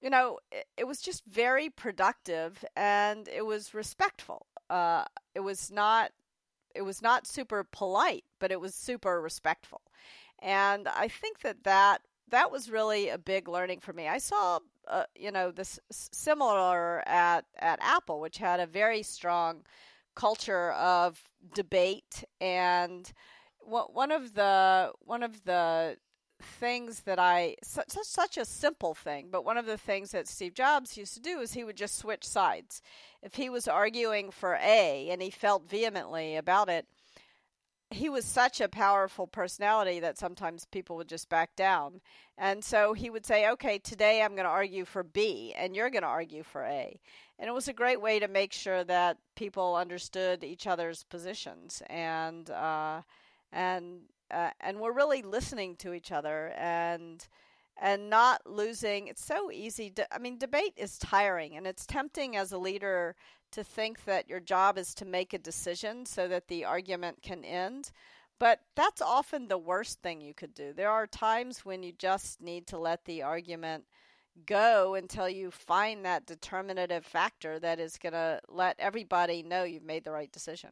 you 0.00 0.10
know, 0.10 0.38
it, 0.50 0.66
it 0.78 0.84
was 0.86 1.00
just 1.00 1.24
very 1.26 1.68
productive 1.68 2.64
and 2.76 3.28
it 3.28 3.44
was 3.44 3.74
respectful. 3.74 4.46
Uh, 4.70 5.04
it 5.34 5.40
was 5.40 5.70
not, 5.70 6.12
it 6.74 6.82
was 6.82 7.02
not 7.02 7.26
super 7.26 7.64
polite, 7.64 8.24
but 8.38 8.52
it 8.52 8.60
was 8.60 8.74
super 8.74 9.20
respectful. 9.20 9.82
And 10.40 10.88
I 10.88 11.08
think 11.08 11.40
that 11.40 11.64
that 11.64 12.02
that 12.28 12.50
was 12.50 12.70
really 12.70 13.08
a 13.10 13.18
big 13.18 13.48
learning 13.48 13.80
for 13.80 13.92
me. 13.92 14.08
I 14.08 14.18
saw, 14.18 14.60
uh, 14.88 15.04
you 15.14 15.30
know, 15.30 15.50
this 15.50 15.78
similar 15.90 17.06
at 17.06 17.44
at 17.58 17.78
Apple, 17.82 18.20
which 18.20 18.38
had 18.38 18.60
a 18.60 18.66
very 18.66 19.02
strong 19.02 19.64
culture 20.14 20.72
of 20.72 21.20
debate 21.54 22.24
and 22.40 23.12
one 23.60 24.12
of 24.12 24.34
the 24.34 24.92
one 25.00 25.22
of 25.22 25.44
the 25.44 25.96
things 26.42 27.00
that 27.02 27.18
I 27.18 27.56
such 27.62 27.90
such 27.90 28.36
a 28.36 28.44
simple 28.44 28.94
thing, 28.94 29.28
but 29.30 29.44
one 29.44 29.58
of 29.58 29.66
the 29.66 29.78
things 29.78 30.10
that 30.10 30.28
Steve 30.28 30.54
Jobs 30.54 30.96
used 30.96 31.14
to 31.14 31.20
do 31.20 31.40
is 31.40 31.52
he 31.52 31.64
would 31.64 31.76
just 31.76 31.98
switch 31.98 32.24
sides. 32.24 32.82
If 33.22 33.34
he 33.34 33.48
was 33.48 33.68
arguing 33.68 34.30
for 34.30 34.54
A 34.54 35.08
and 35.10 35.22
he 35.22 35.30
felt 35.30 35.68
vehemently 35.68 36.36
about 36.36 36.68
it, 36.68 36.86
he 37.90 38.08
was 38.08 38.24
such 38.24 38.60
a 38.60 38.68
powerful 38.68 39.26
personality 39.26 40.00
that 40.00 40.18
sometimes 40.18 40.64
people 40.66 40.96
would 40.96 41.08
just 41.08 41.28
back 41.28 41.54
down. 41.56 42.00
And 42.38 42.64
so 42.64 42.94
he 42.94 43.10
would 43.10 43.26
say, 43.26 43.48
okay, 43.50 43.78
today 43.78 44.22
I'm 44.22 44.34
going 44.34 44.44
to 44.44 44.50
argue 44.50 44.84
for 44.84 45.02
B 45.02 45.54
and 45.56 45.76
you're 45.76 45.90
going 45.90 46.02
to 46.02 46.08
argue 46.08 46.42
for 46.42 46.64
A. 46.64 46.98
And 47.38 47.48
it 47.48 47.52
was 47.52 47.68
a 47.68 47.72
great 47.72 48.00
way 48.00 48.18
to 48.18 48.28
make 48.28 48.52
sure 48.52 48.84
that 48.84 49.18
people 49.36 49.76
understood 49.76 50.42
each 50.42 50.66
other's 50.66 51.04
positions 51.04 51.82
and, 51.88 52.48
uh, 52.50 53.02
and, 53.52 54.00
uh, 54.32 54.50
and 54.60 54.80
we're 54.80 54.92
really 54.92 55.22
listening 55.22 55.76
to 55.76 55.92
each 55.92 56.10
other 56.10 56.52
and, 56.56 57.26
and 57.80 58.10
not 58.10 58.40
losing. 58.46 59.08
It's 59.08 59.24
so 59.24 59.50
easy. 59.50 59.90
To, 59.90 60.14
I 60.14 60.18
mean, 60.18 60.38
debate 60.38 60.74
is 60.76 60.98
tiring 60.98 61.56
and 61.56 61.66
it's 61.66 61.86
tempting 61.86 62.36
as 62.36 62.52
a 62.52 62.58
leader 62.58 63.14
to 63.52 63.62
think 63.62 64.04
that 64.04 64.28
your 64.28 64.40
job 64.40 64.78
is 64.78 64.94
to 64.94 65.04
make 65.04 65.32
a 65.32 65.38
decision 65.38 66.06
so 66.06 66.26
that 66.28 66.48
the 66.48 66.64
argument 66.64 67.22
can 67.22 67.44
end. 67.44 67.92
But 68.38 68.60
that's 68.74 69.02
often 69.02 69.46
the 69.46 69.58
worst 69.58 70.00
thing 70.02 70.20
you 70.20 70.34
could 70.34 70.54
do. 70.54 70.72
There 70.72 70.90
are 70.90 71.06
times 71.06 71.64
when 71.64 71.82
you 71.82 71.92
just 71.92 72.40
need 72.40 72.66
to 72.68 72.78
let 72.78 73.04
the 73.04 73.22
argument 73.22 73.84
go 74.46 74.94
until 74.94 75.28
you 75.28 75.50
find 75.50 76.04
that 76.04 76.26
determinative 76.26 77.04
factor 77.04 77.58
that 77.60 77.78
is 77.78 77.98
going 77.98 78.14
to 78.14 78.40
let 78.48 78.76
everybody 78.78 79.42
know 79.42 79.62
you've 79.62 79.84
made 79.84 80.04
the 80.04 80.10
right 80.10 80.32
decision. 80.32 80.70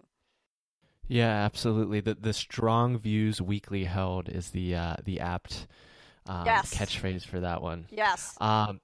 Yeah, 1.11 1.44
absolutely. 1.44 2.01
The 2.01 2.14
the 2.14 2.33
strong 2.33 2.96
views 2.96 3.42
weakly 3.42 3.83
held 3.83 4.29
is 4.29 4.51
the 4.51 4.77
uh, 4.77 4.94
the 5.05 5.18
apt 5.18 5.66
um, 6.27 6.46
yes. 6.46 6.73
catchphrase 6.73 7.27
for 7.27 7.40
that 7.40 7.62
one. 7.62 7.87
Yes. 7.90 8.37
Um, 8.40 8.81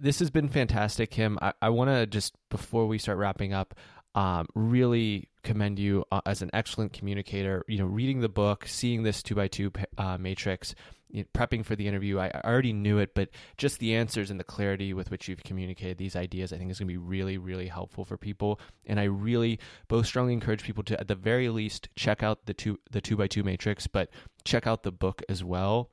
this 0.00 0.20
has 0.20 0.30
been 0.30 0.48
fantastic, 0.48 1.10
Kim. 1.10 1.38
I, 1.42 1.52
I 1.60 1.68
want 1.68 1.90
to 1.90 2.06
just 2.06 2.34
before 2.48 2.86
we 2.86 2.96
start 2.96 3.18
wrapping 3.18 3.52
up, 3.52 3.74
um, 4.14 4.46
really 4.54 5.28
commend 5.42 5.78
you 5.78 6.04
uh, 6.10 6.22
as 6.24 6.40
an 6.40 6.48
excellent 6.54 6.94
communicator. 6.94 7.62
You 7.68 7.80
know, 7.80 7.86
reading 7.86 8.20
the 8.20 8.30
book, 8.30 8.66
seeing 8.66 9.02
this 9.02 9.22
two 9.22 9.34
by 9.34 9.48
two 9.48 9.70
uh, 9.98 10.16
matrix, 10.16 10.74
you 11.12 11.22
know, 11.22 11.28
prepping 11.34 11.64
for 11.64 11.76
the 11.76 11.86
interview, 11.86 12.18
I, 12.18 12.30
I, 12.34 12.40
already 12.44 12.72
knew 12.72 12.98
it, 12.98 13.14
but 13.14 13.30
just 13.56 13.78
the 13.78 13.94
answers 13.94 14.30
and 14.30 14.38
the 14.38 14.44
clarity 14.44 14.92
with 14.92 15.10
which 15.10 15.28
you've 15.28 15.42
communicated 15.42 15.98
these 15.98 16.16
ideas, 16.16 16.52
I 16.52 16.58
think 16.58 16.70
is 16.70 16.78
going 16.78 16.88
to 16.88 16.92
be 16.92 16.98
really, 16.98 17.38
really 17.38 17.68
helpful 17.68 18.04
for 18.04 18.16
people. 18.16 18.60
And 18.86 18.98
I 19.00 19.04
really 19.04 19.58
both 19.88 20.06
strongly 20.06 20.32
encourage 20.32 20.62
people 20.62 20.84
to, 20.84 20.98
at 21.00 21.08
the 21.08 21.14
very 21.14 21.48
least, 21.48 21.88
check 21.96 22.22
out 22.22 22.46
the 22.46 22.54
two 22.54 22.78
the 22.90 23.00
two 23.00 23.16
by 23.16 23.26
two 23.26 23.42
matrix, 23.42 23.86
but 23.86 24.10
check 24.44 24.66
out 24.66 24.82
the 24.82 24.92
book 24.92 25.22
as 25.28 25.44
well 25.44 25.90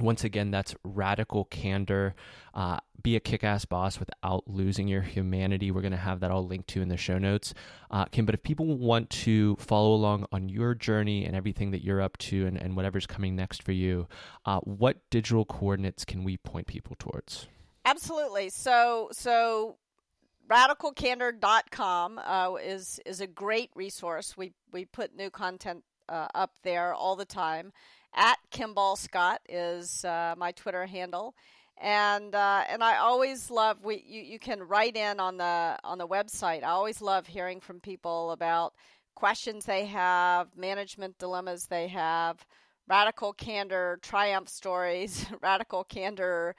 once 0.00 0.24
again, 0.24 0.50
that's 0.50 0.74
radical 0.84 1.44
candor. 1.44 2.14
Uh, 2.54 2.78
be 3.02 3.16
a 3.16 3.20
kick 3.20 3.44
ass 3.44 3.64
boss 3.64 4.00
without 4.00 4.44
losing 4.46 4.88
your 4.88 5.02
humanity. 5.02 5.70
We're 5.70 5.82
going 5.82 5.92
to 5.92 5.96
have 5.96 6.20
that 6.20 6.30
all 6.30 6.46
linked 6.46 6.68
to 6.70 6.82
in 6.82 6.88
the 6.88 6.96
show 6.96 7.18
notes. 7.18 7.54
Uh, 7.90 8.06
Kim, 8.06 8.26
but 8.26 8.34
if 8.34 8.42
people 8.42 8.76
want 8.76 9.10
to 9.10 9.56
follow 9.56 9.94
along 9.94 10.26
on 10.32 10.48
your 10.48 10.74
journey 10.74 11.24
and 11.24 11.36
everything 11.36 11.70
that 11.70 11.84
you're 11.84 12.00
up 12.00 12.16
to 12.18 12.46
and, 12.46 12.60
and 12.60 12.76
whatever's 12.76 13.06
coming 13.06 13.36
next 13.36 13.62
for 13.62 13.72
you, 13.72 14.08
uh, 14.46 14.60
what 14.60 14.98
digital 15.10 15.44
coordinates 15.44 16.04
can 16.04 16.24
we 16.24 16.36
point 16.36 16.66
people 16.66 16.96
towards? 16.98 17.46
Absolutely. 17.84 18.50
So, 18.50 19.08
so 19.12 19.76
radicalcandor.com 20.48 22.18
uh, 22.18 22.54
is 22.54 23.00
is 23.06 23.20
a 23.20 23.26
great 23.26 23.70
resource. 23.74 24.36
We 24.36 24.52
we 24.72 24.84
put 24.84 25.14
new 25.14 25.30
content 25.30 25.84
uh, 26.08 26.28
up 26.34 26.52
there 26.62 26.94
all 26.94 27.16
the 27.16 27.24
time 27.24 27.72
at 28.14 28.38
Kimball 28.50 28.96
Scott 28.96 29.40
is 29.48 30.04
uh, 30.04 30.34
my 30.36 30.52
Twitter 30.52 30.86
handle, 30.86 31.34
and 31.80 32.34
uh, 32.34 32.64
and 32.68 32.82
I 32.82 32.96
always 32.96 33.50
love 33.50 33.82
we 33.82 34.02
you, 34.06 34.22
you 34.22 34.38
can 34.38 34.62
write 34.62 34.96
in 34.96 35.20
on 35.20 35.36
the 35.36 35.78
on 35.84 35.98
the 35.98 36.08
website. 36.08 36.62
I 36.62 36.70
always 36.70 37.00
love 37.00 37.26
hearing 37.26 37.60
from 37.60 37.80
people 37.80 38.32
about 38.32 38.74
questions 39.14 39.64
they 39.64 39.86
have, 39.86 40.48
management 40.56 41.18
dilemmas 41.18 41.66
they 41.66 41.88
have, 41.88 42.44
radical 42.88 43.32
candor 43.32 43.98
triumph 44.02 44.48
stories, 44.48 45.26
radical 45.42 45.84
candor 45.84 46.54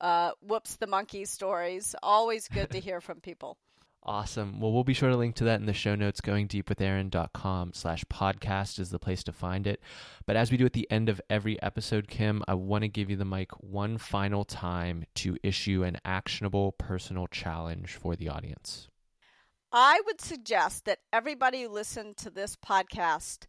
uh, 0.00 0.32
whoops 0.40 0.76
the 0.76 0.86
monkey 0.86 1.24
stories. 1.24 1.94
Always 2.02 2.48
good 2.48 2.70
to 2.72 2.80
hear 2.80 3.00
from 3.00 3.20
people. 3.20 3.56
Awesome. 4.04 4.58
Well, 4.58 4.72
we'll 4.72 4.82
be 4.82 4.94
sure 4.94 5.10
to 5.10 5.16
link 5.16 5.36
to 5.36 5.44
that 5.44 5.60
in 5.60 5.66
the 5.66 5.72
show 5.72 5.94
notes. 5.94 6.20
Going 6.20 6.48
deep 6.48 6.68
with 6.68 6.80
Aaron.com 6.80 7.72
slash 7.72 8.04
podcast 8.06 8.80
is 8.80 8.90
the 8.90 8.98
place 8.98 9.22
to 9.24 9.32
find 9.32 9.64
it. 9.64 9.80
But 10.26 10.34
as 10.34 10.50
we 10.50 10.56
do 10.56 10.66
at 10.66 10.72
the 10.72 10.90
end 10.90 11.08
of 11.08 11.20
every 11.30 11.62
episode, 11.62 12.08
Kim, 12.08 12.42
I 12.48 12.54
want 12.54 12.82
to 12.82 12.88
give 12.88 13.10
you 13.10 13.16
the 13.16 13.24
mic 13.24 13.52
one 13.62 13.98
final 13.98 14.44
time 14.44 15.04
to 15.16 15.36
issue 15.44 15.84
an 15.84 15.98
actionable 16.04 16.72
personal 16.72 17.28
challenge 17.28 17.94
for 17.94 18.16
the 18.16 18.28
audience. 18.28 18.88
I 19.70 20.00
would 20.04 20.20
suggest 20.20 20.84
that 20.86 20.98
everybody 21.12 21.62
who 21.62 21.68
listened 21.68 22.16
to 22.18 22.30
this 22.30 22.56
podcast 22.56 23.46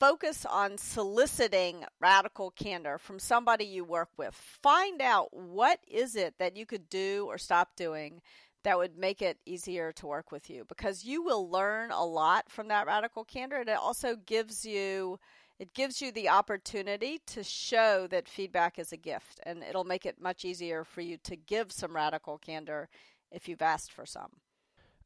focus 0.00 0.46
on 0.46 0.78
soliciting 0.78 1.84
radical 2.00 2.50
candor 2.52 2.96
from 2.96 3.18
somebody 3.18 3.66
you 3.66 3.84
work 3.84 4.08
with. 4.16 4.34
Find 4.34 5.02
out 5.02 5.28
what 5.36 5.78
is 5.86 6.16
it 6.16 6.36
that 6.38 6.56
you 6.56 6.64
could 6.64 6.88
do 6.88 7.26
or 7.28 7.36
stop 7.36 7.76
doing 7.76 8.22
that 8.64 8.78
would 8.78 8.96
make 8.96 9.22
it 9.22 9.38
easier 9.46 9.92
to 9.92 10.06
work 10.06 10.30
with 10.32 10.50
you 10.50 10.64
because 10.68 11.04
you 11.04 11.22
will 11.22 11.50
learn 11.50 11.90
a 11.90 12.04
lot 12.04 12.50
from 12.50 12.68
that 12.68 12.86
radical 12.86 13.24
candor. 13.24 13.56
And 13.56 13.68
it 13.68 13.78
also 13.78 14.16
gives 14.16 14.64
you 14.64 15.18
it 15.58 15.74
gives 15.74 16.00
you 16.00 16.10
the 16.10 16.30
opportunity 16.30 17.20
to 17.26 17.42
show 17.42 18.06
that 18.10 18.28
feedback 18.28 18.78
is 18.78 18.92
a 18.92 18.96
gift 18.96 19.40
and 19.42 19.62
it'll 19.62 19.84
make 19.84 20.06
it 20.06 20.20
much 20.20 20.44
easier 20.44 20.84
for 20.84 21.02
you 21.02 21.18
to 21.24 21.36
give 21.36 21.70
some 21.70 21.94
radical 21.94 22.38
candor 22.38 22.88
if 23.30 23.46
you've 23.46 23.60
asked 23.60 23.92
for 23.92 24.06
some 24.06 24.30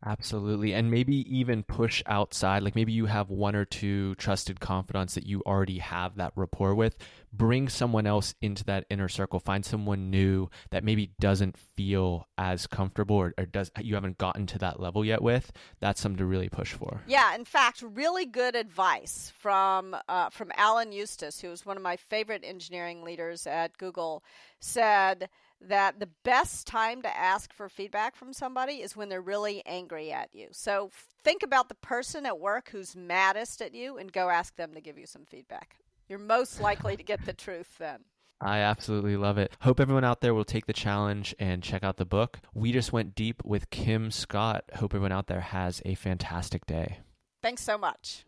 Absolutely. 0.05 0.75
And 0.75 0.91
maybe 0.91 1.17
even 1.35 1.63
push 1.63 2.03
outside. 2.07 2.63
Like 2.63 2.75
maybe 2.75 2.93
you 2.93 3.07
have 3.07 3.31
one 3.31 3.57
or 3.57 3.65
two 3.65 4.15
trusted 4.17 4.61
confidants 4.61 5.15
that 5.15 5.27
you 5.27 5.43
already 5.47 5.79
have 5.79 6.17
that 6.17 6.33
rapport 6.37 6.75
with. 6.75 6.99
Bring 7.33 7.69
someone 7.69 8.07
else 8.07 8.35
into 8.43 8.65
that 8.65 8.85
inner 8.91 9.09
circle. 9.09 9.41
Find 9.41 9.65
someone 9.65 10.11
new 10.11 10.51
that 10.71 10.85
maybe 10.85 11.13
doesn't 11.19 11.57
feel 11.57 12.29
as 12.37 12.67
comfortable 12.67 13.17
or, 13.17 13.35
or 13.39 13.47
does 13.47 13.71
you 13.81 13.95
haven't 13.95 14.19
gotten 14.19 14.47
to 14.49 14.59
that 14.59 14.79
level 14.79 15.05
yet 15.05 15.23
with. 15.23 15.51
That's 15.81 16.01
something 16.01 16.19
to 16.19 16.27
really 16.27 16.49
push 16.49 16.75
for. 16.75 17.01
Yeah, 17.07 17.35
in 17.35 17.45
fact, 17.45 17.83
really 17.83 18.27
good 18.27 18.55
advice 18.55 19.33
from 19.39 19.97
uh, 20.09 20.29
from 20.29 20.53
Alan 20.57 20.93
Eustace, 20.93 21.41
who 21.41 21.49
was 21.49 21.65
one 21.65 21.77
of 21.77 21.83
my 21.83 21.97
favorite 21.97 22.45
engineering 22.45 23.03
leaders 23.03 23.47
at 23.47 23.77
Google, 23.79 24.23
said 24.61 25.29
that 25.69 26.01
the 26.01 26.09
best 26.25 26.67
time 26.67 27.03
to 27.03 27.17
ask 27.17 27.53
for 27.53 27.69
feedback 27.69 28.17
from 28.17 28.33
somebody 28.33 28.75
is 28.75 28.97
when 28.97 29.09
they're 29.09 29.21
really 29.21 29.63
angry 29.67 30.13
at 30.13 30.31
you. 30.33 30.49
So 30.53 30.91
think 31.23 31.43
about 31.43 31.69
the 31.69 31.75
person 31.77 32.27
at 32.27 32.39
work 32.39 32.71
who's 32.71 32.97
maddest 32.97 33.63
at 33.63 33.75
you 33.75 33.99
and 33.99 34.13
go 34.13 34.29
ask 34.29 34.57
them 34.57 34.75
to 34.75 34.81
give 34.81 34.99
you 34.99 35.07
some 35.07 35.25
feedback. 35.25 35.77
You're 36.09 36.19
most 36.19 36.61
likely 36.61 36.97
to 36.97 37.03
get 37.03 37.25
the 37.25 37.33
truth 37.35 37.77
then. 37.79 38.01
I 38.41 38.59
absolutely 38.59 39.17
love 39.17 39.39
it. 39.39 39.57
Hope 39.63 39.81
everyone 39.81 40.05
out 40.05 40.21
there 40.21 40.35
will 40.35 40.45
take 40.45 40.67
the 40.67 40.73
challenge 40.73 41.35
and 41.39 41.63
check 41.63 41.83
out 41.83 41.97
the 41.97 42.05
book. 42.05 42.41
We 42.53 42.73
just 42.73 42.93
went 42.93 43.15
deep 43.15 43.43
with 43.45 43.71
Kim 43.71 44.11
Scott. 44.11 44.65
Hope 44.77 44.93
everyone 44.93 45.13
out 45.13 45.29
there 45.29 45.41
has 45.41 45.81
a 45.85 45.95
fantastic 45.95 46.67
day. 46.67 46.99
Thanks 47.43 47.63
so 47.63 47.79
much. 47.79 48.25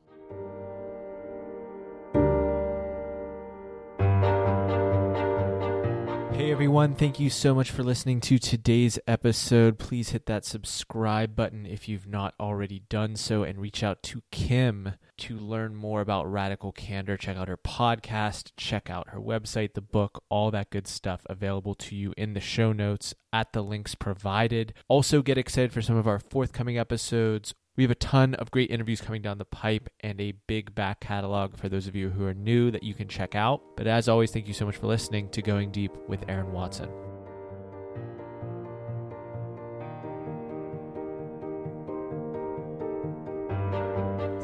Hey 6.47 6.53
everyone. 6.53 6.95
Thank 6.95 7.19
you 7.19 7.29
so 7.29 7.57
much 7.57 7.73
for 7.73 7.83
listening 7.83 8.21
to 8.21 8.39
today's 8.39 9.01
episode. 9.09 9.81
Please 9.81 10.11
hit 10.11 10.27
that 10.27 10.45
subscribe 10.45 11.35
button 11.35 11.67
if 11.67 11.89
you've 11.89 12.07
not 12.07 12.35
already 12.39 12.85
done 12.89 13.17
so 13.17 13.43
and 13.43 13.59
reach 13.59 13.83
out 13.83 14.01
to 14.05 14.23
Kim 14.31 14.93
to 15.19 15.37
learn 15.37 15.75
more 15.75 16.01
about 16.01 16.31
Radical 16.31 16.71
Candor. 16.71 17.17
Check 17.17 17.37
out 17.37 17.49
her 17.49 17.57
podcast, 17.57 18.53
check 18.57 18.89
out 18.89 19.09
her 19.09 19.19
website, 19.19 19.75
the 19.75 19.81
book, 19.81 20.23
all 20.29 20.53
that 20.53 20.71
good 20.71 20.87
stuff 20.87 21.23
available 21.29 21.75
to 21.75 21.97
you 21.97 22.15
in 22.17 22.35
the 22.35 22.41
show 22.41 22.73
notes 22.73 23.13
at 23.33 23.53
the 23.53 23.65
links 23.65 23.97
provided. 23.97 24.73
Also, 24.87 25.23
get 25.23 25.39
excited 25.39 25.73
for 25.73 25.83
some 25.83 25.97
of 25.97 26.07
our 26.07 26.21
forthcoming 26.21 26.79
episodes 26.79 27.55
we 27.77 27.85
have 27.85 27.91
a 27.91 27.97
ton 27.97 28.35
of 28.35 28.51
great 28.51 28.71
interviews 28.71 29.01
coming 29.01 29.23
down 29.23 29.39
the 29.39 29.45
pipe 29.45 29.91
and 30.01 30.21
a 30.21 30.33
big 30.47 30.75
back 30.75 31.01
catalog 31.01 31.57
for 31.57 31.69
those 31.69 31.87
of 31.87 31.95
you 31.95 32.11
who 32.11 32.25
are 32.25 32.35
new 32.35 32.71
that 32.71 32.83
you 32.83 32.95
can 32.95 33.07
check 33.07 33.35
out. 33.35 33.63
But 33.77 33.87
as 33.87 34.09
always, 34.09 34.31
thank 34.31 34.49
you 34.49 34.55
so 34.55 34.65
much 34.65 34.77
for 34.77 34.87
listening 34.87 35.29
to 35.31 35.43
Going 35.43 35.71
Deep 35.71 35.93
with 36.09 36.25
Aaron 36.29 36.53
Watson. 36.53 36.89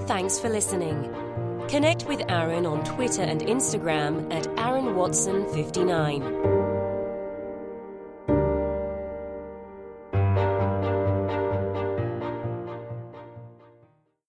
Thanks 0.07 0.39
for 0.39 0.51
listening. 0.51 1.11
Connect 1.68 2.07
with 2.07 2.22
Aaron 2.28 2.66
on 2.66 2.85
Twitter 2.85 3.22
and 3.22 3.41
Instagram 3.41 4.33
at 4.33 4.47
Aaron 4.59 4.95
Watson 4.95 5.47
59. 5.55 6.62